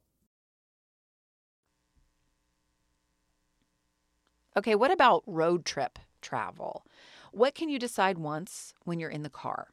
Okay, 4.57 4.75
what 4.75 4.91
about 4.91 5.23
road 5.25 5.65
trip 5.65 5.97
travel? 6.21 6.85
What 7.31 7.55
can 7.55 7.69
you 7.69 7.79
decide 7.79 8.17
once 8.17 8.73
when 8.83 8.99
you're 8.99 9.09
in 9.09 9.23
the 9.23 9.29
car? 9.29 9.69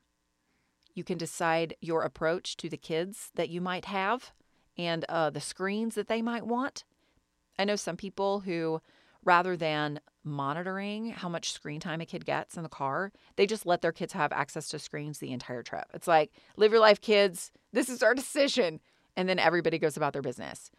You 0.94 1.02
can 1.02 1.18
decide 1.18 1.74
your 1.80 2.02
approach 2.02 2.56
to 2.58 2.68
the 2.68 2.76
kids 2.76 3.30
that 3.34 3.48
you 3.48 3.60
might 3.60 3.86
have 3.86 4.32
and 4.76 5.04
uh, 5.08 5.30
the 5.30 5.40
screens 5.40 5.96
that 5.96 6.08
they 6.08 6.22
might 6.22 6.46
want. 6.46 6.84
I 7.58 7.64
know 7.64 7.76
some 7.76 7.96
people 7.96 8.40
who, 8.40 8.80
rather 9.24 9.56
than 9.56 10.00
monitoring 10.22 11.10
how 11.10 11.28
much 11.28 11.52
screen 11.52 11.80
time 11.80 12.00
a 12.00 12.06
kid 12.06 12.24
gets 12.24 12.56
in 12.56 12.62
the 12.62 12.68
car, 12.68 13.10
they 13.34 13.46
just 13.46 13.66
let 13.66 13.80
their 13.80 13.92
kids 13.92 14.12
have 14.12 14.32
access 14.32 14.68
to 14.68 14.78
screens 14.78 15.18
the 15.18 15.32
entire 15.32 15.64
trip. 15.64 15.86
It's 15.92 16.06
like, 16.06 16.30
live 16.56 16.70
your 16.70 16.80
life, 16.80 17.00
kids. 17.00 17.50
This 17.72 17.88
is 17.88 18.02
our 18.02 18.14
decision. 18.14 18.80
And 19.16 19.28
then 19.28 19.40
everybody 19.40 19.78
goes 19.78 19.96
about 19.96 20.12
their 20.12 20.22
business. 20.22 20.70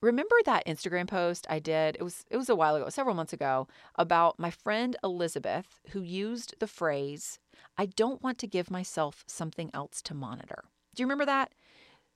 Remember 0.00 0.36
that 0.46 0.66
Instagram 0.66 1.06
post 1.06 1.46
I 1.50 1.58
did? 1.58 1.96
It 1.96 2.02
was 2.02 2.24
it 2.30 2.36
was 2.38 2.48
a 2.48 2.56
while 2.56 2.74
ago, 2.76 2.88
several 2.88 3.14
months 3.14 3.32
ago, 3.34 3.68
about 3.96 4.38
my 4.38 4.50
friend 4.50 4.96
Elizabeth 5.04 5.80
who 5.90 6.00
used 6.00 6.54
the 6.58 6.66
phrase, 6.66 7.38
"I 7.76 7.86
don't 7.86 8.22
want 8.22 8.38
to 8.38 8.46
give 8.46 8.70
myself 8.70 9.24
something 9.26 9.70
else 9.74 10.00
to 10.02 10.14
monitor." 10.14 10.64
Do 10.94 11.02
you 11.02 11.06
remember 11.06 11.26
that? 11.26 11.52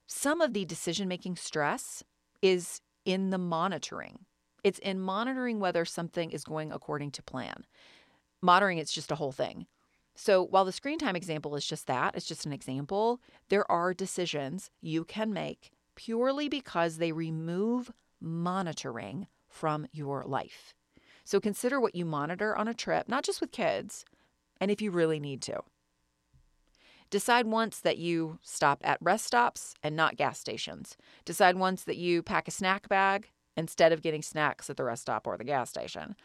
Some 0.07 0.41
of 0.41 0.53
the 0.53 0.65
decision-making 0.65 1.35
stress 1.35 2.03
is 2.41 2.81
in 3.05 3.29
the 3.29 3.37
monitoring. 3.37 4.25
It's 4.63 4.79
in 4.79 4.99
monitoring 4.99 5.59
whether 5.59 5.85
something 5.85 6.31
is 6.31 6.43
going 6.43 6.71
according 6.71 7.11
to 7.11 7.23
plan. 7.23 7.65
Monitoring 8.41 8.79
it's 8.79 8.93
just 8.93 9.11
a 9.11 9.15
whole 9.15 9.31
thing. 9.31 9.67
So 10.15 10.41
while 10.41 10.65
the 10.65 10.71
screen 10.71 10.97
time 10.97 11.15
example 11.15 11.55
is 11.55 11.65
just 11.65 11.87
that, 11.87 12.15
it's 12.15 12.25
just 12.25 12.45
an 12.45 12.53
example, 12.53 13.19
there 13.49 13.69
are 13.69 13.93
decisions 13.93 14.71
you 14.81 15.03
can 15.03 15.33
make 15.33 15.71
purely 15.95 16.49
because 16.49 16.97
they 16.97 17.11
remove 17.11 17.91
monitoring 18.21 19.27
from 19.47 19.87
your 19.91 20.23
life. 20.25 20.73
So 21.23 21.39
consider 21.39 21.79
what 21.79 21.95
you 21.95 22.05
monitor 22.05 22.55
on 22.55 22.67
a 22.67 22.73
trip, 22.73 23.07
not 23.07 23.23
just 23.23 23.41
with 23.41 23.51
kids, 23.51 24.05
and 24.61 24.69
if 24.69 24.81
you 24.81 24.91
really 24.91 25.19
need 25.19 25.41
to. 25.43 25.61
Decide 27.09 27.47
once 27.47 27.79
that 27.79 27.97
you 27.97 28.39
stop 28.41 28.81
at 28.83 28.97
rest 29.01 29.25
stops 29.25 29.75
and 29.81 29.95
not 29.95 30.17
gas 30.17 30.39
stations. 30.39 30.97
Decide 31.23 31.55
once 31.55 31.83
that 31.83 31.97
you 31.97 32.21
pack 32.21 32.47
a 32.47 32.51
snack 32.51 32.89
bag 32.89 33.29
instead 33.55 33.91
of 33.91 34.01
getting 34.01 34.21
snacks 34.21 34.69
at 34.69 34.77
the 34.77 34.83
rest 34.83 35.03
stop 35.03 35.25
or 35.25 35.37
the 35.37 35.43
gas 35.43 35.69
station. 35.69 36.15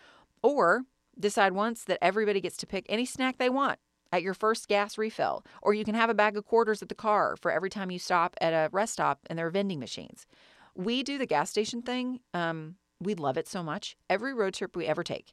Or 0.42 0.82
decide 1.18 1.52
once 1.52 1.84
that 1.84 2.02
everybody 2.02 2.40
gets 2.40 2.56
to 2.58 2.66
pick 2.66 2.86
any 2.88 3.04
snack 3.04 3.38
they 3.38 3.50
want 3.50 3.78
at 4.12 4.22
your 4.22 4.34
first 4.34 4.68
gas 4.68 4.98
refill, 4.98 5.44
or 5.62 5.74
you 5.74 5.84
can 5.84 5.94
have 5.94 6.10
a 6.10 6.14
bag 6.14 6.36
of 6.36 6.46
quarters 6.46 6.82
at 6.82 6.88
the 6.88 6.94
car 6.94 7.36
for 7.36 7.50
every 7.50 7.70
time 7.70 7.90
you 7.90 7.98
stop 7.98 8.36
at 8.40 8.52
a 8.52 8.68
rest 8.72 8.94
stop 8.94 9.20
and 9.26 9.38
there 9.38 9.46
are 9.46 9.50
vending 9.50 9.80
machines. 9.80 10.26
We 10.74 11.02
do 11.02 11.18
the 11.18 11.26
gas 11.26 11.50
station 11.50 11.82
thing. 11.82 12.20
Um, 12.34 12.76
we 13.00 13.14
love 13.14 13.36
it 13.36 13.48
so 13.48 13.62
much. 13.62 13.96
Every 14.08 14.34
road 14.34 14.54
trip 14.54 14.76
we 14.76 14.86
ever 14.86 15.02
take, 15.02 15.32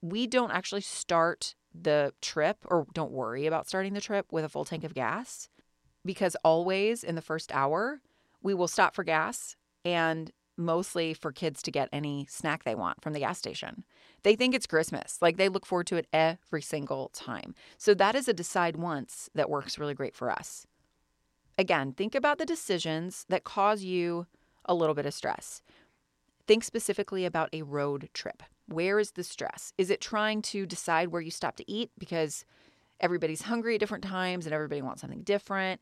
we 0.00 0.26
don't 0.26 0.52
actually 0.52 0.80
start 0.80 1.54
the 1.74 2.12
trip 2.20 2.58
or 2.66 2.86
don't 2.92 3.12
worry 3.12 3.46
about 3.46 3.68
starting 3.68 3.94
the 3.94 4.00
trip 4.00 4.26
with 4.32 4.44
a 4.44 4.48
full 4.48 4.64
tank 4.64 4.84
of 4.84 4.94
gas 4.94 5.48
because 6.04 6.36
always 6.44 7.04
in 7.04 7.14
the 7.14 7.22
first 7.22 7.52
hour, 7.52 8.00
we 8.42 8.54
will 8.54 8.68
stop 8.68 8.94
for 8.94 9.04
gas 9.04 9.56
and 9.84 10.30
mostly 10.60 11.14
for 11.14 11.32
kids 11.32 11.62
to 11.62 11.70
get 11.70 11.88
any 11.92 12.26
snack 12.28 12.64
they 12.64 12.74
want 12.74 13.02
from 13.02 13.12
the 13.12 13.20
gas 13.20 13.38
station. 13.38 13.84
They 14.22 14.36
think 14.36 14.54
it's 14.54 14.66
Christmas. 14.66 15.18
Like 15.20 15.36
they 15.36 15.48
look 15.48 15.66
forward 15.66 15.86
to 15.88 15.96
it 15.96 16.06
every 16.12 16.62
single 16.62 17.08
time. 17.08 17.54
So 17.78 17.94
that 17.94 18.14
is 18.14 18.28
a 18.28 18.32
decide 18.32 18.76
once 18.76 19.30
that 19.34 19.50
works 19.50 19.78
really 19.78 19.94
great 19.94 20.14
for 20.14 20.30
us. 20.30 20.66
Again, 21.58 21.92
think 21.92 22.14
about 22.14 22.38
the 22.38 22.46
decisions 22.46 23.26
that 23.28 23.44
cause 23.44 23.82
you 23.82 24.26
a 24.64 24.74
little 24.74 24.94
bit 24.94 25.06
of 25.06 25.14
stress. 25.14 25.62
Think 26.46 26.64
specifically 26.64 27.24
about 27.24 27.50
a 27.52 27.62
road 27.62 28.08
trip. 28.12 28.42
Where 28.66 28.98
is 28.98 29.12
the 29.12 29.24
stress? 29.24 29.72
Is 29.78 29.90
it 29.90 30.00
trying 30.00 30.42
to 30.42 30.66
decide 30.66 31.08
where 31.08 31.20
you 31.20 31.30
stop 31.30 31.56
to 31.56 31.70
eat 31.70 31.90
because 31.98 32.44
everybody's 33.00 33.42
hungry 33.42 33.74
at 33.74 33.80
different 33.80 34.04
times 34.04 34.46
and 34.46 34.54
everybody 34.54 34.82
wants 34.82 35.00
something 35.00 35.22
different? 35.22 35.80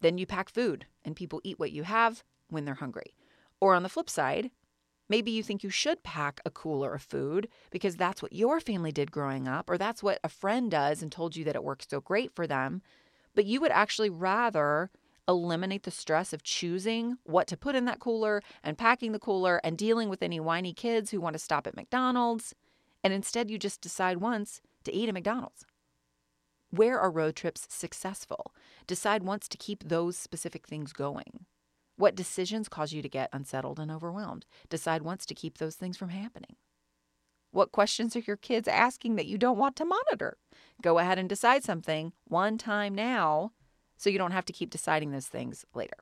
Then 0.00 0.16
you 0.18 0.26
pack 0.26 0.48
food 0.48 0.86
and 1.04 1.16
people 1.16 1.40
eat 1.44 1.58
what 1.58 1.72
you 1.72 1.82
have 1.82 2.22
when 2.48 2.64
they're 2.64 2.74
hungry. 2.74 3.14
Or 3.60 3.74
on 3.74 3.82
the 3.82 3.88
flip 3.88 4.08
side, 4.08 4.50
maybe 5.08 5.30
you 5.30 5.42
think 5.42 5.62
you 5.62 5.70
should 5.70 6.02
pack 6.02 6.40
a 6.44 6.50
cooler 6.50 6.94
of 6.94 7.02
food 7.02 7.48
because 7.70 7.96
that's 7.96 8.22
what 8.22 8.32
your 8.32 8.60
family 8.60 8.92
did 8.92 9.12
growing 9.12 9.46
up, 9.46 9.68
or 9.68 9.76
that's 9.76 10.02
what 10.02 10.20
a 10.24 10.28
friend 10.28 10.70
does 10.70 11.02
and 11.02 11.12
told 11.12 11.36
you 11.36 11.44
that 11.44 11.56
it 11.56 11.64
works 11.64 11.86
so 11.88 12.00
great 12.00 12.34
for 12.34 12.46
them. 12.46 12.82
But 13.34 13.46
you 13.46 13.60
would 13.60 13.72
actually 13.72 14.10
rather 14.10 14.90
eliminate 15.28 15.84
the 15.84 15.90
stress 15.90 16.32
of 16.32 16.42
choosing 16.42 17.16
what 17.24 17.46
to 17.46 17.56
put 17.56 17.76
in 17.76 17.84
that 17.84 18.00
cooler 18.00 18.42
and 18.64 18.76
packing 18.76 19.12
the 19.12 19.18
cooler 19.18 19.60
and 19.62 19.78
dealing 19.78 20.08
with 20.08 20.22
any 20.22 20.40
whiny 20.40 20.72
kids 20.72 21.10
who 21.10 21.20
want 21.20 21.34
to 21.34 21.38
stop 21.38 21.66
at 21.66 21.76
McDonald's. 21.76 22.54
And 23.04 23.12
instead, 23.12 23.50
you 23.50 23.58
just 23.58 23.80
decide 23.80 24.18
once 24.18 24.60
to 24.84 24.92
eat 24.92 25.08
at 25.08 25.14
McDonald's. 25.14 25.64
Where 26.70 26.98
are 26.98 27.10
road 27.10 27.36
trips 27.36 27.66
successful? 27.68 28.54
Decide 28.86 29.22
once 29.22 29.48
to 29.48 29.58
keep 29.58 29.88
those 29.88 30.16
specific 30.16 30.66
things 30.66 30.92
going. 30.92 31.46
What 32.00 32.14
decisions 32.14 32.70
cause 32.70 32.94
you 32.94 33.02
to 33.02 33.10
get 33.10 33.28
unsettled 33.30 33.78
and 33.78 33.90
overwhelmed? 33.90 34.46
Decide 34.70 35.02
once 35.02 35.26
to 35.26 35.34
keep 35.34 35.58
those 35.58 35.76
things 35.76 35.98
from 35.98 36.08
happening. 36.08 36.56
What 37.50 37.72
questions 37.72 38.16
are 38.16 38.20
your 38.20 38.38
kids 38.38 38.66
asking 38.66 39.16
that 39.16 39.26
you 39.26 39.36
don't 39.36 39.58
want 39.58 39.76
to 39.76 39.84
monitor? 39.84 40.38
Go 40.80 40.98
ahead 40.98 41.18
and 41.18 41.28
decide 41.28 41.62
something 41.62 42.14
one 42.24 42.56
time 42.56 42.94
now 42.94 43.52
so 43.98 44.08
you 44.08 44.16
don't 44.16 44.30
have 44.30 44.46
to 44.46 44.52
keep 44.54 44.70
deciding 44.70 45.10
those 45.10 45.26
things 45.26 45.66
later. 45.74 45.98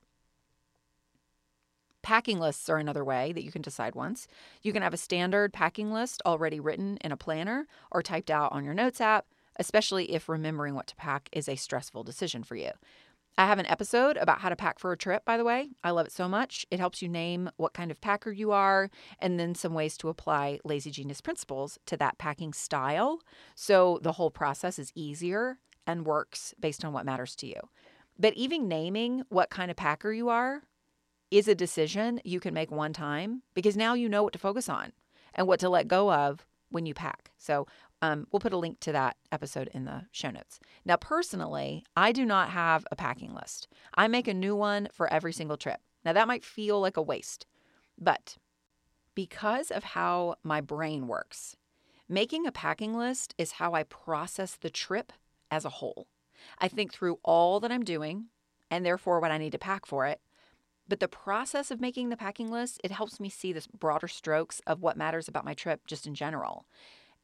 Packing 2.03 2.39
lists 2.39 2.69
are 2.69 2.79
another 2.79 3.05
way 3.05 3.33
that 3.33 3.43
you 3.43 3.51
can 3.51 3.63
decide 3.63 3.97
once. 3.97 4.29
You 4.63 4.73
can 4.73 4.83
have 4.83 4.95
a 4.95 4.99
standard 4.99 5.53
packing 5.53 5.93
list 5.93 6.23
already 6.25 6.61
written 6.61 6.99
in 6.99 7.11
a 7.11 7.17
planner 7.17 7.67
or 7.91 8.05
typed 8.05 8.31
out 8.31 8.53
on 8.53 8.65
your 8.65 8.73
notes 8.73 9.01
app, 9.01 9.27
especially 9.59 10.13
if 10.13 10.29
remembering 10.29 10.77
what 10.77 10.87
to 10.87 10.95
pack 10.95 11.29
is 11.33 11.49
a 11.49 11.57
stressful 11.57 12.05
decision 12.05 12.45
for 12.45 12.55
you. 12.55 12.71
I 13.39 13.47
have 13.47 13.61
an 13.61 13.67
episode 13.67 14.17
about 14.17 14.41
how 14.41 14.49
to 14.49 14.57
pack 14.57 14.81
for 14.81 14.91
a 14.91 14.97
trip, 14.97 15.25
by 15.25 15.37
the 15.37 15.45
way. 15.45 15.69
I 15.85 15.93
love 15.93 16.07
it 16.07 16.13
so 16.13 16.29
much. 16.29 16.67
It 16.73 16.81
helps 16.81 17.01
you 17.01 17.09
name 17.09 17.49
what 17.57 17.73
kind 17.73 17.93
of 17.93 18.01
packer 18.01 18.33
you 18.33 18.51
are 18.51 18.91
and 19.21 19.39
then 19.39 19.55
some 19.55 19.75
ways 19.75 19.97
to 19.99 20.09
apply 20.09 20.59
Lazy 20.65 20.91
Genius 20.91 21.21
principles 21.21 21.79
to 21.87 21.97
that 21.99 22.19
packing 22.19 22.53
style. 22.53 23.21
So 23.55 24.01
the 24.03 24.11
whole 24.11 24.33
process 24.33 24.77
is 24.77 24.91
easier 24.97 25.61
and 25.87 26.05
works 26.05 26.53
based 26.59 26.85
on 26.85 26.93
what 26.93 27.07
matters 27.07 27.37
to 27.37 27.47
you. 27.47 27.61
But 28.19 28.35
even 28.35 28.67
naming 28.67 29.23
what 29.29 29.51
kind 29.51 29.71
of 29.71 29.77
packer 29.77 30.11
you 30.13 30.29
are 30.31 30.65
is 31.31 31.47
a 31.47 31.55
decision 31.55 32.21
you 32.25 32.41
can 32.41 32.53
make 32.53 32.73
one 32.73 32.93
time 32.93 33.43
because 33.55 33.77
now 33.77 33.95
you 33.95 34.09
know 34.09 34.25
what 34.25 34.33
to 34.33 34.41
focus 34.41 34.69
on 34.69 34.91
and 35.33 35.47
what 35.47 35.61
to 35.61 35.69
let 35.69 35.87
go 35.87 36.13
of 36.13 36.45
when 36.71 36.87
you 36.87 36.93
pack. 36.95 37.31
So 37.39 37.69
um, 38.03 38.27
we'll 38.31 38.41
put 38.41 38.53
a 38.53 38.59
link 38.59 38.81
to 38.81 38.93
that 38.93 39.17
episode 39.33 39.69
in 39.73 39.85
the 39.85 40.07
show 40.13 40.31
notes. 40.31 40.61
Now, 40.85 40.97
personally, 40.97 41.85
I 41.97 42.13
do 42.13 42.25
not 42.25 42.51
have 42.51 42.87
a 42.91 42.97
packing 42.97 43.35
list. 43.35 43.69
I 43.95 44.09
make 44.09 44.29
a 44.29 44.35
new 44.35 44.55
one 44.55 44.89
for 44.93 45.13
every 45.13 45.33
single 45.33 45.57
trip. 45.57 45.81
Now, 46.05 46.13
that 46.13 46.29
might 46.29 46.45
feel 46.45 46.81
like 46.81 46.97
a 46.97 47.03
waste, 47.03 47.47
but 47.99 48.37
because 49.15 49.73
of 49.73 49.83
how 49.83 50.37
my 50.45 50.61
brain 50.61 51.09
works, 51.09 51.57
making 52.09 52.47
a 52.47 52.53
packing 52.53 52.97
list 52.97 53.35
is 53.37 53.53
how 53.53 53.75
I 53.75 53.83
process 53.83 54.55
the 54.55 54.71
trip 54.71 55.13
as 55.51 55.65
a 55.65 55.71
whole. 55.71 56.07
I 56.59 56.69
think 56.69 56.93
through 56.93 57.19
all 57.25 57.59
that 57.61 57.73
I'm 57.73 57.85
doing 57.85 58.27
and 58.71 58.87
therefore 58.87 59.19
what 59.19 59.33
I 59.33 59.39
need 59.39 59.53
to 59.53 59.59
pack 59.59 59.87
for 59.87 60.07
it. 60.07 60.21
But 60.87 61.01
the 61.01 61.09
process 61.09 61.71
of 61.71 61.81
making 61.81 62.09
the 62.09 62.17
packing 62.17 62.51
list, 62.51 62.81
it 62.83 62.93
helps 62.93 63.21
me 63.21 63.29
see 63.29 63.53
the 63.53 63.67
broader 63.79 64.09
strokes 64.09 64.61
of 64.67 64.81
what 64.81 64.97
matters 64.97 65.29
about 65.29 65.45
my 65.45 65.53
trip 65.53 65.87
just 65.87 66.07
in 66.07 66.15
general. 66.15 66.67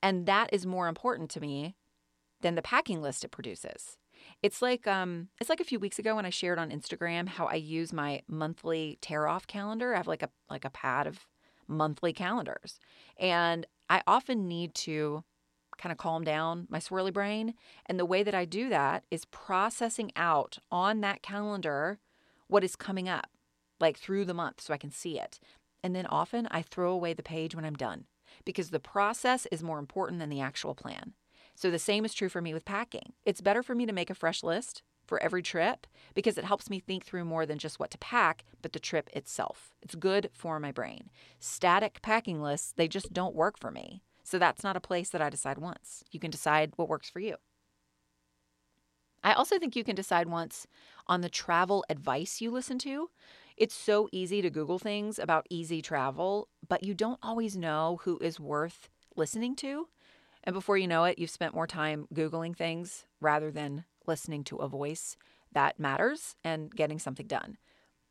And 0.02 0.26
that 0.26 0.50
is 0.52 0.66
more 0.66 0.88
important 0.88 1.30
to 1.30 1.40
me 1.40 1.76
than 2.40 2.54
the 2.54 2.62
packing 2.62 3.00
list 3.00 3.24
it 3.24 3.30
produces. 3.30 3.96
It's 4.42 4.62
like 4.62 4.87
um 4.87 5.28
it's 5.40 5.50
like 5.50 5.61
a 5.61 5.64
few 5.64 5.78
weeks 5.78 5.98
ago 5.98 6.16
when 6.16 6.26
I 6.26 6.30
shared 6.30 6.59
on 6.59 6.70
Instagram 6.70 7.28
how 7.28 7.46
I 7.46 7.54
use 7.54 7.92
my 7.92 8.22
monthly 8.28 8.98
tear 9.00 9.26
off 9.26 9.46
calendar. 9.46 9.94
I 9.94 9.98
have 9.98 10.07
like 10.07 10.22
a 10.22 10.30
like 10.48 10.64
a 10.64 10.70
pad 10.70 11.07
of 11.07 11.26
monthly 11.66 12.12
calendars. 12.12 12.78
And 13.18 13.66
I 13.88 14.02
often 14.07 14.48
need 14.48 14.74
to 14.76 15.24
kind 15.76 15.92
of 15.92 15.98
calm 15.98 16.24
down 16.24 16.66
my 16.70 16.78
swirly 16.78 17.12
brain. 17.12 17.54
And 17.87 17.98
the 17.98 18.07
way 18.07 18.22
that 18.22 18.35
I 18.35 18.44
do 18.44 18.68
that 18.68 19.04
is 19.11 19.24
processing 19.26 20.12
out 20.16 20.59
on 20.70 21.00
that 21.00 21.22
calendar 21.22 21.98
what 22.46 22.64
is 22.64 22.76
coming 22.76 23.09
up, 23.09 23.28
like 23.80 23.98
through 23.98 24.24
the 24.26 24.35
month, 24.35 24.61
so 24.61 24.72
I 24.72 24.78
can 24.78 24.90
see 24.90 25.18
it. 25.18 25.40
And 25.83 25.94
then 25.96 26.07
often 26.07 26.46
I 26.50 26.62
throw 26.62 26.92
away 26.92 27.14
the 27.14 27.22
page 27.22 27.54
when 27.54 27.64
I'm 27.64 27.74
done 27.74 28.04
because 28.44 28.70
the 28.70 28.81
process 28.81 29.47
is 29.53 29.62
more 29.62 29.79
important 29.79 30.20
than 30.20 30.31
the 30.31 30.40
actual 30.40 30.75
plan. 30.75 31.14
So 31.55 31.70
the 31.70 31.79
same 31.79 32.05
is 32.05 32.14
true 32.14 32.29
for 32.29 32.40
me 32.40 32.53
with 32.53 32.64
packing. 32.64 33.12
It's 33.25 33.40
better 33.40 33.62
for 33.62 33.75
me 33.75 33.87
to 33.87 33.92
make 33.92 34.11
a 34.11 34.14
fresh 34.14 34.42
list 34.42 34.83
for 35.07 35.23
every 35.23 35.42
trip 35.42 35.87
because 36.14 36.38
it 36.38 36.44
helps 36.44 36.70
me 36.70 36.81
think 36.81 37.05
through 37.05 37.25
more 37.25 37.47
than 37.47 37.59
just 37.59 37.79
what 37.79 37.90
to 37.92 37.99
pack, 37.99 38.44
but 38.62 38.73
the 38.73 38.81
trip 38.81 39.11
itself. 39.12 39.75
It's 39.83 39.94
good 39.94 40.31
for 40.33 40.59
my 40.59 40.73
brain. 40.73 41.11
Static 41.38 42.01
packing 42.03 42.40
lists, 42.40 42.73
they 42.77 42.88
just 42.88 43.12
don't 43.12 43.35
work 43.35 43.59
for 43.59 43.70
me. 43.70 44.03
So 44.25 44.38
that's 44.38 44.64
not 44.64 44.77
a 44.77 44.81
place 44.81 45.11
that 45.11 45.23
I 45.23 45.31
decide 45.31 45.59
once. 45.59 46.03
You 46.11 46.18
can 46.18 46.31
decide 46.31 46.73
what 46.77 46.88
works 46.88 47.11
for 47.11 47.20
you. 47.20 47.37
I 49.23 49.33
also 49.33 49.59
think 49.59 49.75
you 49.75 49.85
can 49.85 49.97
decide 49.97 50.29
once 50.29 50.66
on 51.07 51.23
the 51.23 51.31
travel 51.31 51.85
advice 51.88 52.40
you 52.40 52.51
listen 52.51 52.79
to. 52.81 53.11
It's 53.57 53.75
so 53.75 54.09
easy 54.11 54.43
to 54.43 54.51
Google 54.51 54.81
things 54.81 55.19
about 55.19 55.47
easy 55.49 55.81
travel, 55.81 56.49
but 56.69 56.83
you 56.83 56.93
don't 56.93 57.21
always 57.23 57.57
know 57.57 58.01
who 58.03 58.19
is 58.19 58.40
worth 58.40 58.88
listening 59.14 59.55
to. 59.57 59.87
And 60.43 60.55
before 60.55 60.77
you 60.77 60.88
know 60.88 61.05
it, 61.05 61.19
you've 61.21 61.31
spent 61.31 61.55
more 61.55 61.69
time 61.69 62.09
Googling 62.12 62.57
things 62.57 63.07
rather 63.21 63.53
than 63.53 63.85
listening 64.07 64.43
to 64.45 64.57
a 64.57 64.69
voice 64.69 65.17
that 65.53 65.79
matters 65.79 66.35
and 66.43 66.75
getting 66.75 66.99
something 66.99 67.29
done. 67.29 67.59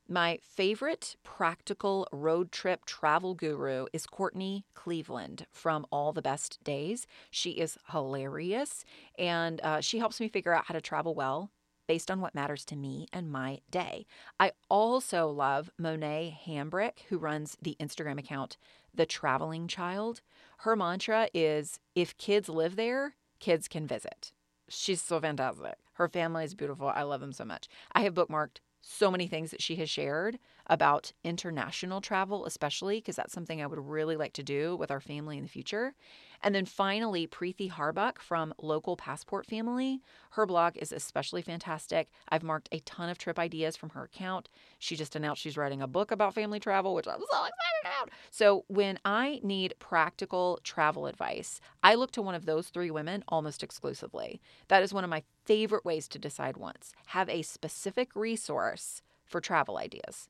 My 0.08 0.40
favorite 0.42 1.18
practical 1.24 2.08
road 2.12 2.52
trip 2.52 2.86
travel 2.86 3.36
guru 3.36 3.88
is 3.92 4.08
Courtney 4.08 4.66
Cleveland 4.76 5.46
from 5.52 5.86
All 5.92 6.14
the 6.14 6.22
Best 6.22 6.64
Days. 6.64 7.06
She 7.32 7.52
is 7.52 7.78
hilarious 7.92 8.86
and 9.18 9.60
uh, 9.62 9.82
she 9.82 10.00
helps 10.00 10.22
me 10.22 10.30
figure 10.30 10.54
out 10.54 10.66
how 10.66 10.74
to 10.74 10.82
travel 10.82 11.16
well 11.16 11.52
based 11.88 12.10
on 12.10 12.22
what 12.22 12.36
matters 12.36 12.66
to 12.66 12.76
me 12.76 13.08
and 13.12 13.32
my 13.32 13.60
day. 13.72 14.06
I 14.40 14.52
also 14.70 15.28
love 15.30 15.70
Monet 15.78 16.40
Hambrick, 16.46 17.00
who 17.10 17.18
runs 17.18 17.58
the 17.62 17.76
Instagram 17.80 18.20
account 18.20 18.58
The 18.94 19.06
Traveling 19.06 19.68
Child. 19.68 20.22
Her 20.60 20.76
mantra 20.76 21.30
is 21.34 21.80
if 21.96 22.18
kids 22.18 22.50
live 22.50 22.76
there, 22.76 23.16
kids 23.40 23.68
can 23.68 23.88
visit. 23.88 24.32
She's 24.70 25.02
so 25.02 25.20
fantastic. 25.20 25.76
Her 25.94 26.08
family 26.08 26.44
is 26.46 26.56
beautiful. 26.56 26.88
I 26.88 27.04
love 27.04 27.22
them 27.22 27.34
so 27.34 27.46
much. 27.46 27.68
I 27.92 28.02
have 28.02 28.14
bookmarked 28.14 28.60
so 28.82 29.10
many 29.10 29.28
things 29.28 29.52
that 29.52 29.62
she 29.62 29.78
has 29.78 29.90
shared 29.90 30.38
about 30.68 31.14
international 31.24 32.02
travel, 32.02 32.46
especially 32.46 32.98
because 32.98 33.16
that's 33.16 33.34
something 33.34 33.62
I 33.62 33.68
would 33.68 33.80
really 33.80 34.18
like 34.18 34.34
to 34.34 34.44
do 34.44 34.76
with 34.76 34.92
our 34.92 35.00
family 35.00 35.38
in 35.38 35.44
the 35.44 35.50
future. 35.50 35.96
And 36.44 36.54
then 36.54 36.66
finally, 36.66 37.26
Preethi 37.26 37.72
Harbuck 37.72 38.20
from 38.20 38.54
Local 38.62 38.98
Passport 38.98 39.46
Family. 39.46 40.02
Her 40.32 40.46
blog 40.46 40.76
is 40.76 40.92
especially 40.92 41.42
fantastic. 41.42 42.10
I've 42.28 42.44
marked 42.44 42.68
a 42.74 42.80
ton 42.80 43.08
of 43.10 43.18
trip 43.18 43.40
ideas 43.40 43.78
from 43.78 43.92
her 43.92 44.04
account. 44.04 44.50
She 44.78 44.98
just 44.98 45.16
announced 45.16 45.42
she's 45.42 45.56
writing 45.56 45.82
a 45.82 45.88
book 45.88 46.12
about 46.12 46.34
family 46.34 46.60
travel, 46.60 46.94
which 46.94 47.08
I'm 47.08 47.20
so 47.20 47.24
excited 47.24 47.54
about. 47.82 48.10
So 48.30 48.66
when 48.68 49.00
I 49.06 49.40
need 49.42 49.76
practical 49.80 50.60
travel 50.64 51.08
advice, 51.08 51.62
I 51.82 51.96
look 51.96 52.12
to 52.12 52.22
one 52.22 52.36
of 52.36 52.46
those 52.46 52.68
three 52.68 52.92
women 52.92 53.24
almost 53.30 53.64
exclusively. 53.64 54.42
That 54.68 54.84
is 54.84 54.94
one 54.94 55.06
of 55.06 55.10
my 55.10 55.24
favorite 55.46 55.86
ways 55.86 56.10
to 56.10 56.20
decide 56.20 56.58
once. 56.58 56.94
Have 57.08 57.30
a 57.30 57.42
specific 57.44 58.18
resource 58.18 59.02
for 59.26 59.40
travel 59.40 59.78
ideas. 59.78 60.28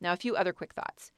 Now, 0.00 0.12
a 0.12 0.16
few 0.16 0.34
other 0.34 0.52
quick 0.52 0.74
thoughts. 0.74 1.12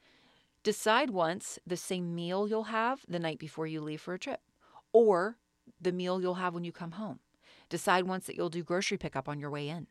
Decide 0.63 1.09
once 1.09 1.57
the 1.65 1.77
same 1.77 2.13
meal 2.13 2.47
you'll 2.47 2.65
have 2.65 3.05
the 3.07 3.19
night 3.19 3.39
before 3.39 3.65
you 3.65 3.81
leave 3.81 4.01
for 4.01 4.13
a 4.13 4.19
trip, 4.19 4.41
or 4.91 5.37
the 5.79 5.91
meal 5.91 6.21
you'll 6.21 6.35
have 6.35 6.53
when 6.53 6.63
you 6.65 6.71
come 6.71 6.91
home. 6.91 7.19
Decide 7.69 8.05
once 8.05 8.25
that 8.25 8.35
you'll 8.35 8.49
do 8.49 8.63
grocery 8.63 8.97
pickup 8.97 9.29
on 9.29 9.39
your 9.39 9.49
way 9.49 9.69
in. 9.69 9.87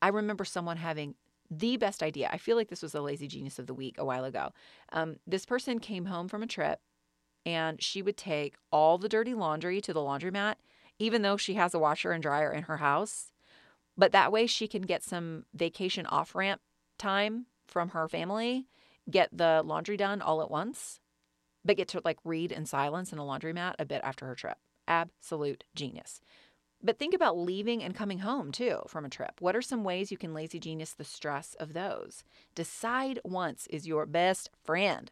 I 0.00 0.08
remember 0.08 0.44
someone 0.44 0.76
having 0.76 1.14
the 1.50 1.76
best 1.76 2.02
idea. 2.02 2.28
I 2.32 2.38
feel 2.38 2.56
like 2.56 2.68
this 2.68 2.82
was 2.82 2.92
the 2.92 3.00
lazy 3.00 3.26
genius 3.26 3.58
of 3.58 3.66
the 3.66 3.74
week 3.74 3.96
a 3.98 4.04
while 4.04 4.24
ago. 4.24 4.52
Um, 4.92 5.16
this 5.26 5.46
person 5.46 5.78
came 5.78 6.06
home 6.06 6.28
from 6.28 6.42
a 6.42 6.46
trip 6.46 6.80
and 7.46 7.82
she 7.82 8.02
would 8.02 8.16
take 8.16 8.56
all 8.70 8.98
the 8.98 9.08
dirty 9.08 9.34
laundry 9.34 9.80
to 9.80 9.92
the 9.92 10.00
laundromat, 10.00 10.56
even 10.98 11.22
though 11.22 11.36
she 11.36 11.54
has 11.54 11.74
a 11.74 11.78
washer 11.78 12.12
and 12.12 12.22
dryer 12.22 12.52
in 12.52 12.64
her 12.64 12.78
house. 12.78 13.32
But 13.96 14.12
that 14.12 14.32
way 14.32 14.46
she 14.46 14.66
can 14.66 14.82
get 14.82 15.02
some 15.02 15.44
vacation 15.54 16.06
off 16.06 16.34
ramp 16.34 16.60
time 16.98 17.46
from 17.66 17.90
her 17.90 18.08
family 18.08 18.66
get 19.10 19.28
the 19.36 19.62
laundry 19.64 19.96
done 19.96 20.22
all 20.22 20.42
at 20.42 20.50
once, 20.50 21.00
but 21.64 21.76
get 21.76 21.88
to 21.88 22.00
like 22.04 22.18
read 22.24 22.52
in 22.52 22.66
silence 22.66 23.12
in 23.12 23.18
a 23.18 23.22
laundromat 23.22 23.74
a 23.78 23.84
bit 23.84 24.00
after 24.04 24.26
her 24.26 24.34
trip. 24.34 24.58
Absolute 24.86 25.64
genius. 25.74 26.20
But 26.82 26.98
think 26.98 27.14
about 27.14 27.38
leaving 27.38 27.82
and 27.82 27.94
coming 27.94 28.18
home 28.18 28.52
too 28.52 28.80
from 28.88 29.06
a 29.06 29.10
trip. 29.10 29.40
What 29.40 29.56
are 29.56 29.62
some 29.62 29.84
ways 29.84 30.12
you 30.12 30.18
can 30.18 30.34
lazy 30.34 30.60
genius 30.60 30.92
the 30.92 31.04
stress 31.04 31.54
of 31.58 31.72
those? 31.72 32.24
Decide 32.54 33.20
once 33.24 33.66
is 33.68 33.86
your 33.86 34.04
best 34.04 34.50
friend. 34.64 35.10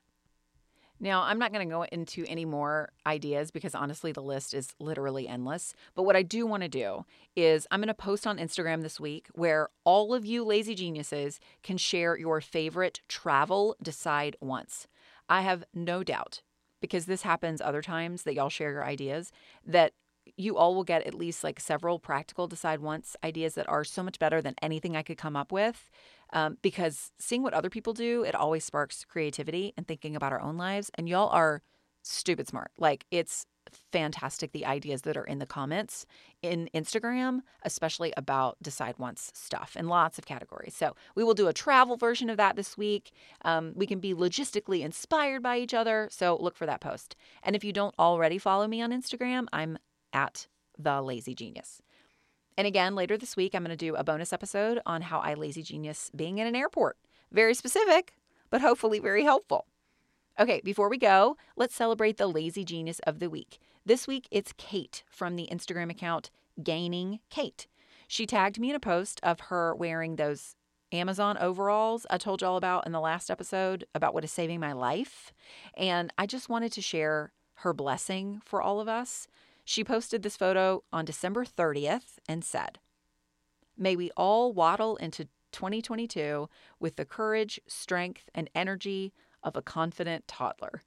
Now, 1.02 1.22
I'm 1.22 1.40
not 1.40 1.52
going 1.52 1.68
to 1.68 1.74
go 1.74 1.82
into 1.82 2.24
any 2.28 2.44
more 2.44 2.90
ideas 3.04 3.50
because 3.50 3.74
honestly, 3.74 4.12
the 4.12 4.22
list 4.22 4.54
is 4.54 4.72
literally 4.78 5.26
endless. 5.26 5.74
But 5.96 6.04
what 6.04 6.14
I 6.14 6.22
do 6.22 6.46
want 6.46 6.62
to 6.62 6.68
do 6.68 7.04
is 7.34 7.66
I'm 7.72 7.80
going 7.80 7.88
to 7.88 7.94
post 7.94 8.24
on 8.24 8.38
Instagram 8.38 8.82
this 8.82 9.00
week 9.00 9.26
where 9.34 9.68
all 9.82 10.14
of 10.14 10.24
you 10.24 10.44
lazy 10.44 10.76
geniuses 10.76 11.40
can 11.64 11.76
share 11.76 12.16
your 12.16 12.40
favorite 12.40 13.00
travel 13.08 13.76
decide 13.82 14.36
once. 14.40 14.86
I 15.28 15.40
have 15.40 15.64
no 15.74 16.04
doubt 16.04 16.42
because 16.80 17.06
this 17.06 17.22
happens 17.22 17.60
other 17.60 17.82
times 17.82 18.22
that 18.22 18.34
y'all 18.34 18.48
share 18.48 18.70
your 18.70 18.84
ideas 18.84 19.32
that 19.66 19.94
you 20.36 20.56
all 20.56 20.74
will 20.74 20.84
get 20.84 21.06
at 21.06 21.14
least 21.14 21.42
like 21.42 21.58
several 21.58 21.98
practical 21.98 22.46
decide 22.46 22.80
once 22.80 23.16
ideas 23.24 23.54
that 23.54 23.68
are 23.68 23.84
so 23.84 24.02
much 24.02 24.18
better 24.18 24.40
than 24.40 24.54
anything 24.62 24.96
I 24.96 25.02
could 25.02 25.18
come 25.18 25.36
up 25.36 25.50
with. 25.50 25.90
Um, 26.32 26.58
because 26.62 27.12
seeing 27.18 27.42
what 27.42 27.54
other 27.54 27.70
people 27.70 27.92
do, 27.92 28.24
it 28.24 28.34
always 28.34 28.64
sparks 28.64 29.04
creativity 29.04 29.74
and 29.76 29.86
thinking 29.86 30.16
about 30.16 30.32
our 30.32 30.40
own 30.40 30.56
lives. 30.56 30.90
And 30.94 31.08
y'all 31.08 31.28
are 31.28 31.62
stupid 32.02 32.48
smart. 32.48 32.70
Like 32.78 33.06
it's 33.10 33.46
fantastic 33.92 34.52
the 34.52 34.66
ideas 34.66 35.02
that 35.02 35.16
are 35.16 35.24
in 35.24 35.38
the 35.38 35.46
comments 35.46 36.04
in 36.42 36.68
Instagram, 36.74 37.40
especially 37.62 38.12
about 38.16 38.56
decide 38.60 38.98
once 38.98 39.30
stuff 39.34 39.76
in 39.76 39.88
lots 39.88 40.18
of 40.18 40.26
categories. 40.26 40.74
So 40.74 40.96
we 41.14 41.22
will 41.22 41.34
do 41.34 41.48
a 41.48 41.52
travel 41.52 41.96
version 41.96 42.28
of 42.28 42.36
that 42.38 42.56
this 42.56 42.76
week. 42.76 43.12
Um, 43.44 43.72
we 43.76 43.86
can 43.86 44.00
be 44.00 44.14
logistically 44.14 44.82
inspired 44.82 45.42
by 45.42 45.58
each 45.58 45.74
other. 45.74 46.08
So 46.10 46.36
look 46.40 46.56
for 46.56 46.66
that 46.66 46.80
post. 46.80 47.14
And 47.42 47.54
if 47.54 47.64
you 47.64 47.72
don't 47.72 47.94
already 47.98 48.38
follow 48.38 48.66
me 48.66 48.82
on 48.82 48.90
Instagram, 48.90 49.46
I'm 49.52 49.78
at 50.12 50.48
the 50.78 51.00
Lazy 51.00 51.34
Genius. 51.34 51.82
And 52.56 52.66
again, 52.66 52.94
later 52.94 53.16
this 53.16 53.36
week, 53.36 53.54
I'm 53.54 53.64
going 53.64 53.70
to 53.70 53.76
do 53.76 53.94
a 53.94 54.04
bonus 54.04 54.32
episode 54.32 54.80
on 54.84 55.02
how 55.02 55.20
I 55.20 55.34
lazy 55.34 55.62
genius 55.62 56.10
being 56.14 56.38
in 56.38 56.46
an 56.46 56.56
airport. 56.56 56.96
Very 57.30 57.54
specific, 57.54 58.14
but 58.50 58.60
hopefully 58.60 58.98
very 58.98 59.24
helpful. 59.24 59.66
Okay, 60.38 60.60
before 60.64 60.88
we 60.88 60.98
go, 60.98 61.36
let's 61.56 61.74
celebrate 61.74 62.16
the 62.16 62.26
lazy 62.26 62.64
genius 62.64 63.00
of 63.00 63.18
the 63.18 63.30
week. 63.30 63.58
This 63.84 64.06
week, 64.06 64.28
it's 64.30 64.52
Kate 64.56 65.02
from 65.08 65.36
the 65.36 65.48
Instagram 65.52 65.90
account 65.90 66.30
Gaining 66.62 67.20
Kate. 67.30 67.66
She 68.06 68.26
tagged 68.26 68.58
me 68.60 68.70
in 68.70 68.76
a 68.76 68.80
post 68.80 69.20
of 69.22 69.40
her 69.40 69.74
wearing 69.74 70.16
those 70.16 70.54
Amazon 70.92 71.38
overalls 71.38 72.06
I 72.10 72.18
told 72.18 72.42
y'all 72.42 72.56
about 72.56 72.86
in 72.86 72.92
the 72.92 73.00
last 73.00 73.30
episode 73.30 73.86
about 73.94 74.12
what 74.12 74.24
is 74.24 74.30
saving 74.30 74.60
my 74.60 74.72
life. 74.72 75.32
And 75.74 76.12
I 76.18 76.26
just 76.26 76.48
wanted 76.48 76.72
to 76.72 76.82
share 76.82 77.32
her 77.56 77.72
blessing 77.72 78.42
for 78.44 78.60
all 78.60 78.80
of 78.80 78.88
us. 78.88 79.26
She 79.64 79.84
posted 79.84 80.22
this 80.22 80.36
photo 80.36 80.82
on 80.92 81.04
December 81.04 81.44
30th 81.44 82.18
and 82.28 82.44
said, 82.44 82.78
May 83.76 83.96
we 83.96 84.10
all 84.16 84.52
waddle 84.52 84.96
into 84.96 85.28
2022 85.52 86.48
with 86.80 86.96
the 86.96 87.04
courage, 87.04 87.60
strength, 87.66 88.28
and 88.34 88.50
energy 88.54 89.12
of 89.42 89.56
a 89.56 89.62
confident 89.62 90.26
toddler. 90.26 90.82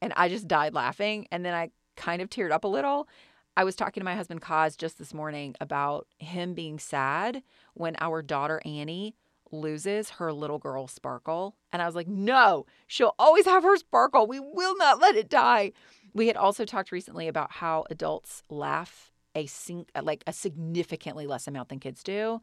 And 0.00 0.12
I 0.16 0.28
just 0.28 0.48
died 0.48 0.74
laughing. 0.74 1.26
And 1.30 1.44
then 1.44 1.54
I 1.54 1.70
kind 1.96 2.22
of 2.22 2.30
teared 2.30 2.50
up 2.50 2.64
a 2.64 2.68
little. 2.68 3.08
I 3.56 3.64
was 3.64 3.76
talking 3.76 4.00
to 4.00 4.04
my 4.04 4.14
husband, 4.14 4.42
Kaz, 4.42 4.76
just 4.76 4.98
this 4.98 5.12
morning 5.12 5.54
about 5.60 6.06
him 6.18 6.54
being 6.54 6.78
sad 6.78 7.42
when 7.74 7.96
our 8.00 8.22
daughter, 8.22 8.62
Annie, 8.64 9.16
loses 9.52 10.10
her 10.10 10.32
little 10.32 10.58
girl 10.58 10.86
sparkle. 10.86 11.56
And 11.72 11.82
I 11.82 11.86
was 11.86 11.94
like, 11.94 12.08
no, 12.08 12.66
she'll 12.86 13.14
always 13.18 13.46
have 13.46 13.64
her 13.64 13.76
sparkle. 13.76 14.26
We 14.26 14.40
will 14.40 14.76
not 14.76 15.00
let 15.00 15.16
it 15.16 15.28
die. 15.28 15.72
We 16.12 16.26
had 16.26 16.36
also 16.36 16.64
talked 16.64 16.92
recently 16.92 17.28
about 17.28 17.52
how 17.52 17.84
adults 17.90 18.42
laugh 18.48 19.12
a 19.34 19.46
sing- 19.46 19.86
uh, 19.94 20.02
like 20.02 20.24
a 20.26 20.32
significantly 20.32 21.26
less 21.26 21.46
amount 21.46 21.68
than 21.68 21.78
kids 21.78 22.02
do 22.02 22.40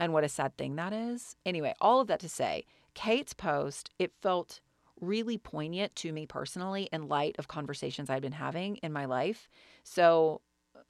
and 0.00 0.12
what 0.12 0.24
a 0.24 0.28
sad 0.28 0.56
thing 0.56 0.76
that 0.76 0.92
is. 0.92 1.36
Anyway, 1.44 1.74
all 1.80 2.00
of 2.00 2.06
that 2.08 2.20
to 2.20 2.28
say, 2.28 2.64
Kate's 2.94 3.32
post, 3.32 3.90
it 3.98 4.12
felt 4.22 4.60
really 5.00 5.38
poignant 5.38 5.94
to 5.96 6.12
me 6.12 6.26
personally 6.26 6.88
in 6.92 7.08
light 7.08 7.36
of 7.38 7.48
conversations 7.48 8.10
I've 8.10 8.22
been 8.22 8.32
having 8.32 8.76
in 8.76 8.92
my 8.92 9.04
life. 9.04 9.48
So 9.84 10.40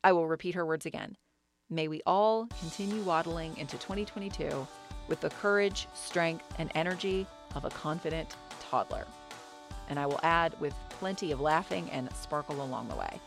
I 0.02 0.12
will 0.12 0.26
repeat 0.26 0.54
her 0.54 0.64
words 0.64 0.86
again. 0.86 1.16
May 1.70 1.88
we 1.88 2.00
all 2.06 2.46
continue 2.60 3.02
waddling 3.02 3.56
into 3.58 3.76
2022 3.76 4.66
with 5.08 5.20
the 5.20 5.30
courage, 5.30 5.86
strength, 5.94 6.44
and 6.58 6.70
energy 6.74 7.26
of 7.54 7.64
a 7.64 7.70
confident 7.70 8.36
toddler. 8.70 9.06
And 9.88 9.98
I 9.98 10.06
will 10.06 10.20
add 10.22 10.58
with 10.60 10.74
plenty 10.90 11.32
of 11.32 11.40
laughing 11.40 11.88
and 11.90 12.08
sparkle 12.14 12.62
along 12.62 12.88
the 12.88 12.96
way. 12.96 13.20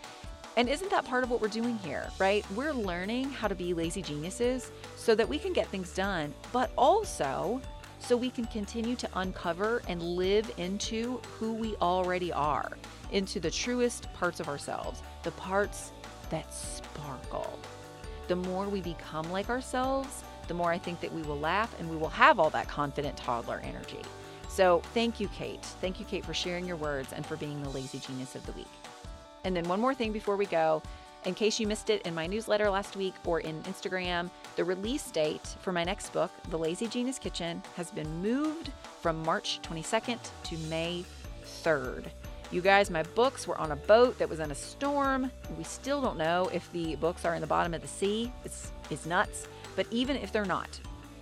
And 0.58 0.68
isn't 0.68 0.92
that 0.92 1.06
part 1.06 1.24
of 1.24 1.30
what 1.30 1.42
we're 1.42 1.48
doing 1.48 1.78
here, 1.80 2.10
right? 2.20 2.46
We're 2.52 2.74
learning 2.74 3.32
how 3.32 3.48
to 3.48 3.56
be 3.56 3.74
lazy 3.74 4.02
geniuses 4.02 4.72
so 4.98 5.16
that 5.16 5.28
we 5.28 5.40
can 5.40 5.54
get 5.54 5.68
things 5.68 5.94
done, 5.94 6.34
but 6.52 6.72
also 6.78 7.62
so 8.00 8.18
we 8.18 8.30
can 8.30 8.46
continue 8.46 8.96
to 8.98 9.10
uncover 9.16 9.82
and 9.88 10.02
live 10.02 10.52
into 10.58 11.22
who 11.40 11.54
we 11.54 11.76
already 11.78 12.34
are, 12.34 12.72
into 13.12 13.40
the 13.40 13.52
truest 13.52 14.12
parts 14.14 14.40
of 14.40 14.50
ourselves, 14.50 15.02
the 15.24 15.32
parts 15.32 15.92
that 16.32 16.54
sparkle. 16.54 17.60
The 18.28 18.36
more 18.36 18.68
we 18.68 18.82
become 18.82 19.32
like 19.32 19.50
ourselves, 19.50 20.24
the 20.48 20.54
more 20.54 20.72
I 20.72 20.78
think 20.78 21.00
that 21.02 21.14
we 21.14 21.22
will 21.22 21.40
laugh 21.40 21.74
and 21.80 21.90
we 21.90 21.96
will 21.96 22.10
have 22.10 22.40
all 22.40 22.50
that 22.50 22.68
confident 22.68 23.16
toddler 23.16 23.62
energy. 23.64 24.02
So 24.52 24.82
thank 24.94 25.22
you, 25.22 25.30
Kate. 25.30 25.64
Thank 25.80 25.98
you, 25.98 26.06
Kate, 26.06 26.26
for 26.26 26.34
sharing 26.34 26.66
your 26.66 26.76
words 26.76 27.14
and 27.14 27.26
for 27.26 27.38
being 27.38 27.64
the 27.64 27.70
lazy 27.70 28.00
genius 28.00 28.36
of 28.36 28.46
the 28.46 28.52
week. 28.52 28.68
And 29.46 29.56
then 29.56 29.66
one 29.70 29.80
more 29.80 29.94
thing 29.94 30.12
before 30.12 30.36
we 30.36 30.46
go. 30.46 30.84
In 31.24 31.34
case 31.34 31.58
you 31.58 31.68
missed 31.68 31.90
it 31.90 32.02
in 32.06 32.14
my 32.14 32.28
newsletter 32.28 32.70
last 32.70 32.98
week 32.98 33.14
or 33.26 33.40
in 33.40 33.64
Instagram, 33.64 34.30
the 34.58 34.66
release 34.66 35.10
date 35.10 35.56
for 35.62 35.72
my 35.72 35.86
next 35.86 36.12
book, 36.12 36.32
The 36.50 36.58
Lazy 36.58 36.88
Genius 36.88 37.18
Kitchen, 37.18 37.64
has 37.78 37.92
been 37.92 38.22
moved 38.22 38.72
from 39.02 39.24
March 39.24 39.62
22nd 39.64 40.20
to 40.44 40.58
May 40.70 41.06
3rd. 41.64 42.08
You 42.52 42.60
guys, 42.60 42.90
my 42.90 43.04
books 43.04 43.48
were 43.48 43.58
on 43.58 43.72
a 43.72 43.78
boat 43.78 44.18
that 44.18 44.28
was 44.28 44.42
in 44.42 44.52
a 44.52 44.56
storm. 44.56 45.32
We 45.58 45.64
still 45.64 46.02
don't 46.02 46.18
know 46.18 46.50
if 46.54 46.70
the 46.74 46.96
books 46.96 47.24
are 47.24 47.36
in 47.36 47.42
the 47.42 47.48
bottom 47.48 47.74
of 47.74 47.82
the 47.82 47.88
sea. 47.88 48.34
It's, 48.44 48.74
it's 48.90 49.06
nuts. 49.06 49.48
But 49.78 49.88
even 49.92 50.18
if 50.18 50.34
they're 50.34 50.44
not, 50.44 50.78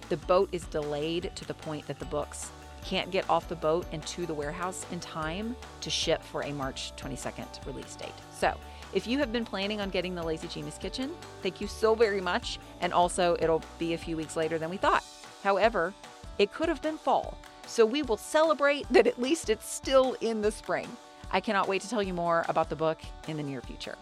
the 0.09 0.17
boat 0.17 0.49
is 0.51 0.63
delayed 0.63 1.31
to 1.35 1.45
the 1.45 1.53
point 1.53 1.85
that 1.85 1.99
the 1.99 2.05
books 2.05 2.49
can't 2.79 3.11
get 3.11 3.29
off 3.29 3.49
the 3.49 3.55
boat 3.55 3.85
and 3.91 4.05
to 4.07 4.25
the 4.25 4.33
warehouse 4.33 4.85
in 4.91 4.99
time 4.99 5.55
to 5.81 5.89
ship 5.89 6.23
for 6.23 6.43
a 6.43 6.51
March 6.51 6.93
22nd 6.97 7.65
release 7.65 7.95
date. 7.95 8.13
So, 8.31 8.55
if 8.93 9.05
you 9.05 9.19
have 9.19 9.31
been 9.31 9.45
planning 9.45 9.81
on 9.81 9.89
getting 9.89 10.15
the 10.15 10.23
Lazy 10.23 10.47
Genius 10.47 10.77
Kitchen, 10.77 11.11
thank 11.43 11.61
you 11.61 11.67
so 11.67 11.93
very 11.93 12.21
much. 12.21 12.59
And 12.81 12.91
also, 12.91 13.37
it'll 13.39 13.61
be 13.77 13.93
a 13.93 13.97
few 13.97 14.17
weeks 14.17 14.35
later 14.35 14.57
than 14.57 14.69
we 14.69 14.77
thought. 14.77 15.03
However, 15.43 15.93
it 16.39 16.51
could 16.51 16.69
have 16.69 16.81
been 16.81 16.97
fall. 16.97 17.37
So, 17.67 17.85
we 17.85 18.01
will 18.01 18.17
celebrate 18.17 18.87
that 18.89 19.07
at 19.07 19.21
least 19.21 19.49
it's 19.49 19.69
still 19.69 20.15
in 20.21 20.41
the 20.41 20.51
spring. 20.51 20.87
I 21.31 21.39
cannot 21.39 21.67
wait 21.67 21.81
to 21.83 21.89
tell 21.89 22.01
you 22.01 22.13
more 22.13 22.45
about 22.49 22.69
the 22.69 22.75
book 22.75 22.99
in 23.27 23.37
the 23.37 23.43
near 23.43 23.61
future. 23.61 23.95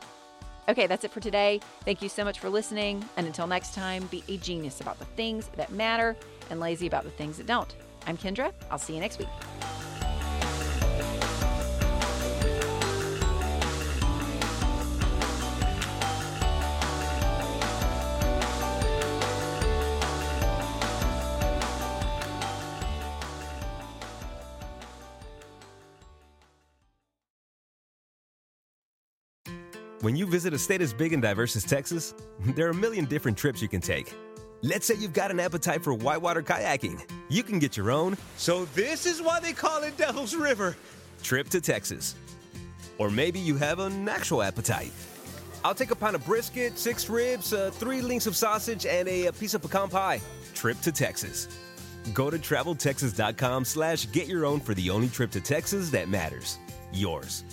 Okay, 0.70 0.86
that's 0.86 1.06
it 1.06 1.12
for 1.12 1.22
today. 1.22 1.62
Thank 1.86 2.02
you 2.02 2.10
so 2.10 2.26
much 2.26 2.40
for 2.40 2.50
listening. 2.50 3.04
And 3.16 3.26
until 3.26 3.48
next 3.48 3.74
time, 3.74 4.06
be 4.08 4.24
a 4.28 4.38
genius 4.38 4.82
about 4.82 5.00
the 5.00 5.06
things 5.06 5.50
that 5.56 5.72
matter 5.72 6.16
and 6.50 6.60
lazy 6.60 6.88
about 6.88 7.04
the 7.04 7.10
things 7.10 7.38
that 7.38 7.48
don't. 7.48 7.74
I'm 8.08 8.18
Kendra. 8.18 8.54
I'll 8.72 8.78
see 8.78 8.94
you 8.94 9.02
next 9.02 9.20
week. 9.20 9.28
When 30.02 30.16
you 30.16 30.26
visit 30.26 30.54
a 30.54 30.58
state 30.58 30.80
as 30.80 30.94
big 30.94 31.12
and 31.12 31.22
diverse 31.22 31.58
as 31.58 31.66
Texas, 31.66 32.14
there 32.56 32.68
are 32.68 32.70
a 32.70 32.74
million 32.74 33.04
different 33.04 33.38
trips 33.38 33.62
you 33.62 33.68
can 33.68 33.82
take. 33.82 34.16
Let's 34.64 34.88
say 34.88 34.96
you've 34.96 35.14
got 35.14 35.30
an 35.32 35.40
appetite 35.40 35.84
for 35.84 35.94
whitewater 35.94 36.42
kayaking. 36.42 37.02
You 37.30 37.44
can 37.44 37.60
get 37.60 37.78
your 37.78 37.92
own. 37.92 38.18
So, 38.38 38.66
this 38.66 39.06
is 39.06 39.22
why 39.22 39.40
they 39.40 39.54
call 39.54 39.84
it 39.84 39.98
Devil's 39.98 40.36
River. 40.36 40.76
Trip 41.22 41.48
to 41.50 41.62
Texas. 41.62 42.16
Or 42.98 43.12
maybe 43.12 43.40
you 43.40 43.56
have 43.56 43.80
an 43.80 44.10
actual 44.10 44.42
appetite. 44.42 44.92
I'll 45.64 45.76
take 45.76 45.92
a 45.92 45.96
pound 45.96 46.16
of 46.16 46.26
brisket, 46.26 46.80
six 46.80 47.10
ribs, 47.10 47.54
uh, 47.54 47.72
three 47.72 48.02
links 48.02 48.26
of 48.26 48.36
sausage, 48.36 48.86
and 48.86 49.08
a, 49.08 49.28
a 49.28 49.34
piece 49.34 49.54
of 49.54 49.62
pecan 49.62 49.90
pie. 49.90 50.22
Trip 50.56 50.80
to 50.82 50.92
Texas. 50.92 51.48
Go 52.14 52.30
to 52.30 52.40
traveltexas.com 52.40 53.66
slash 53.66 54.12
get 54.12 54.28
your 54.28 54.46
own 54.46 54.60
for 54.60 54.74
the 54.74 54.90
only 54.90 55.10
trip 55.10 55.30
to 55.32 55.42
Texas 55.42 55.90
that 55.92 56.10
matters. 56.10 56.58
Yours. 56.94 57.44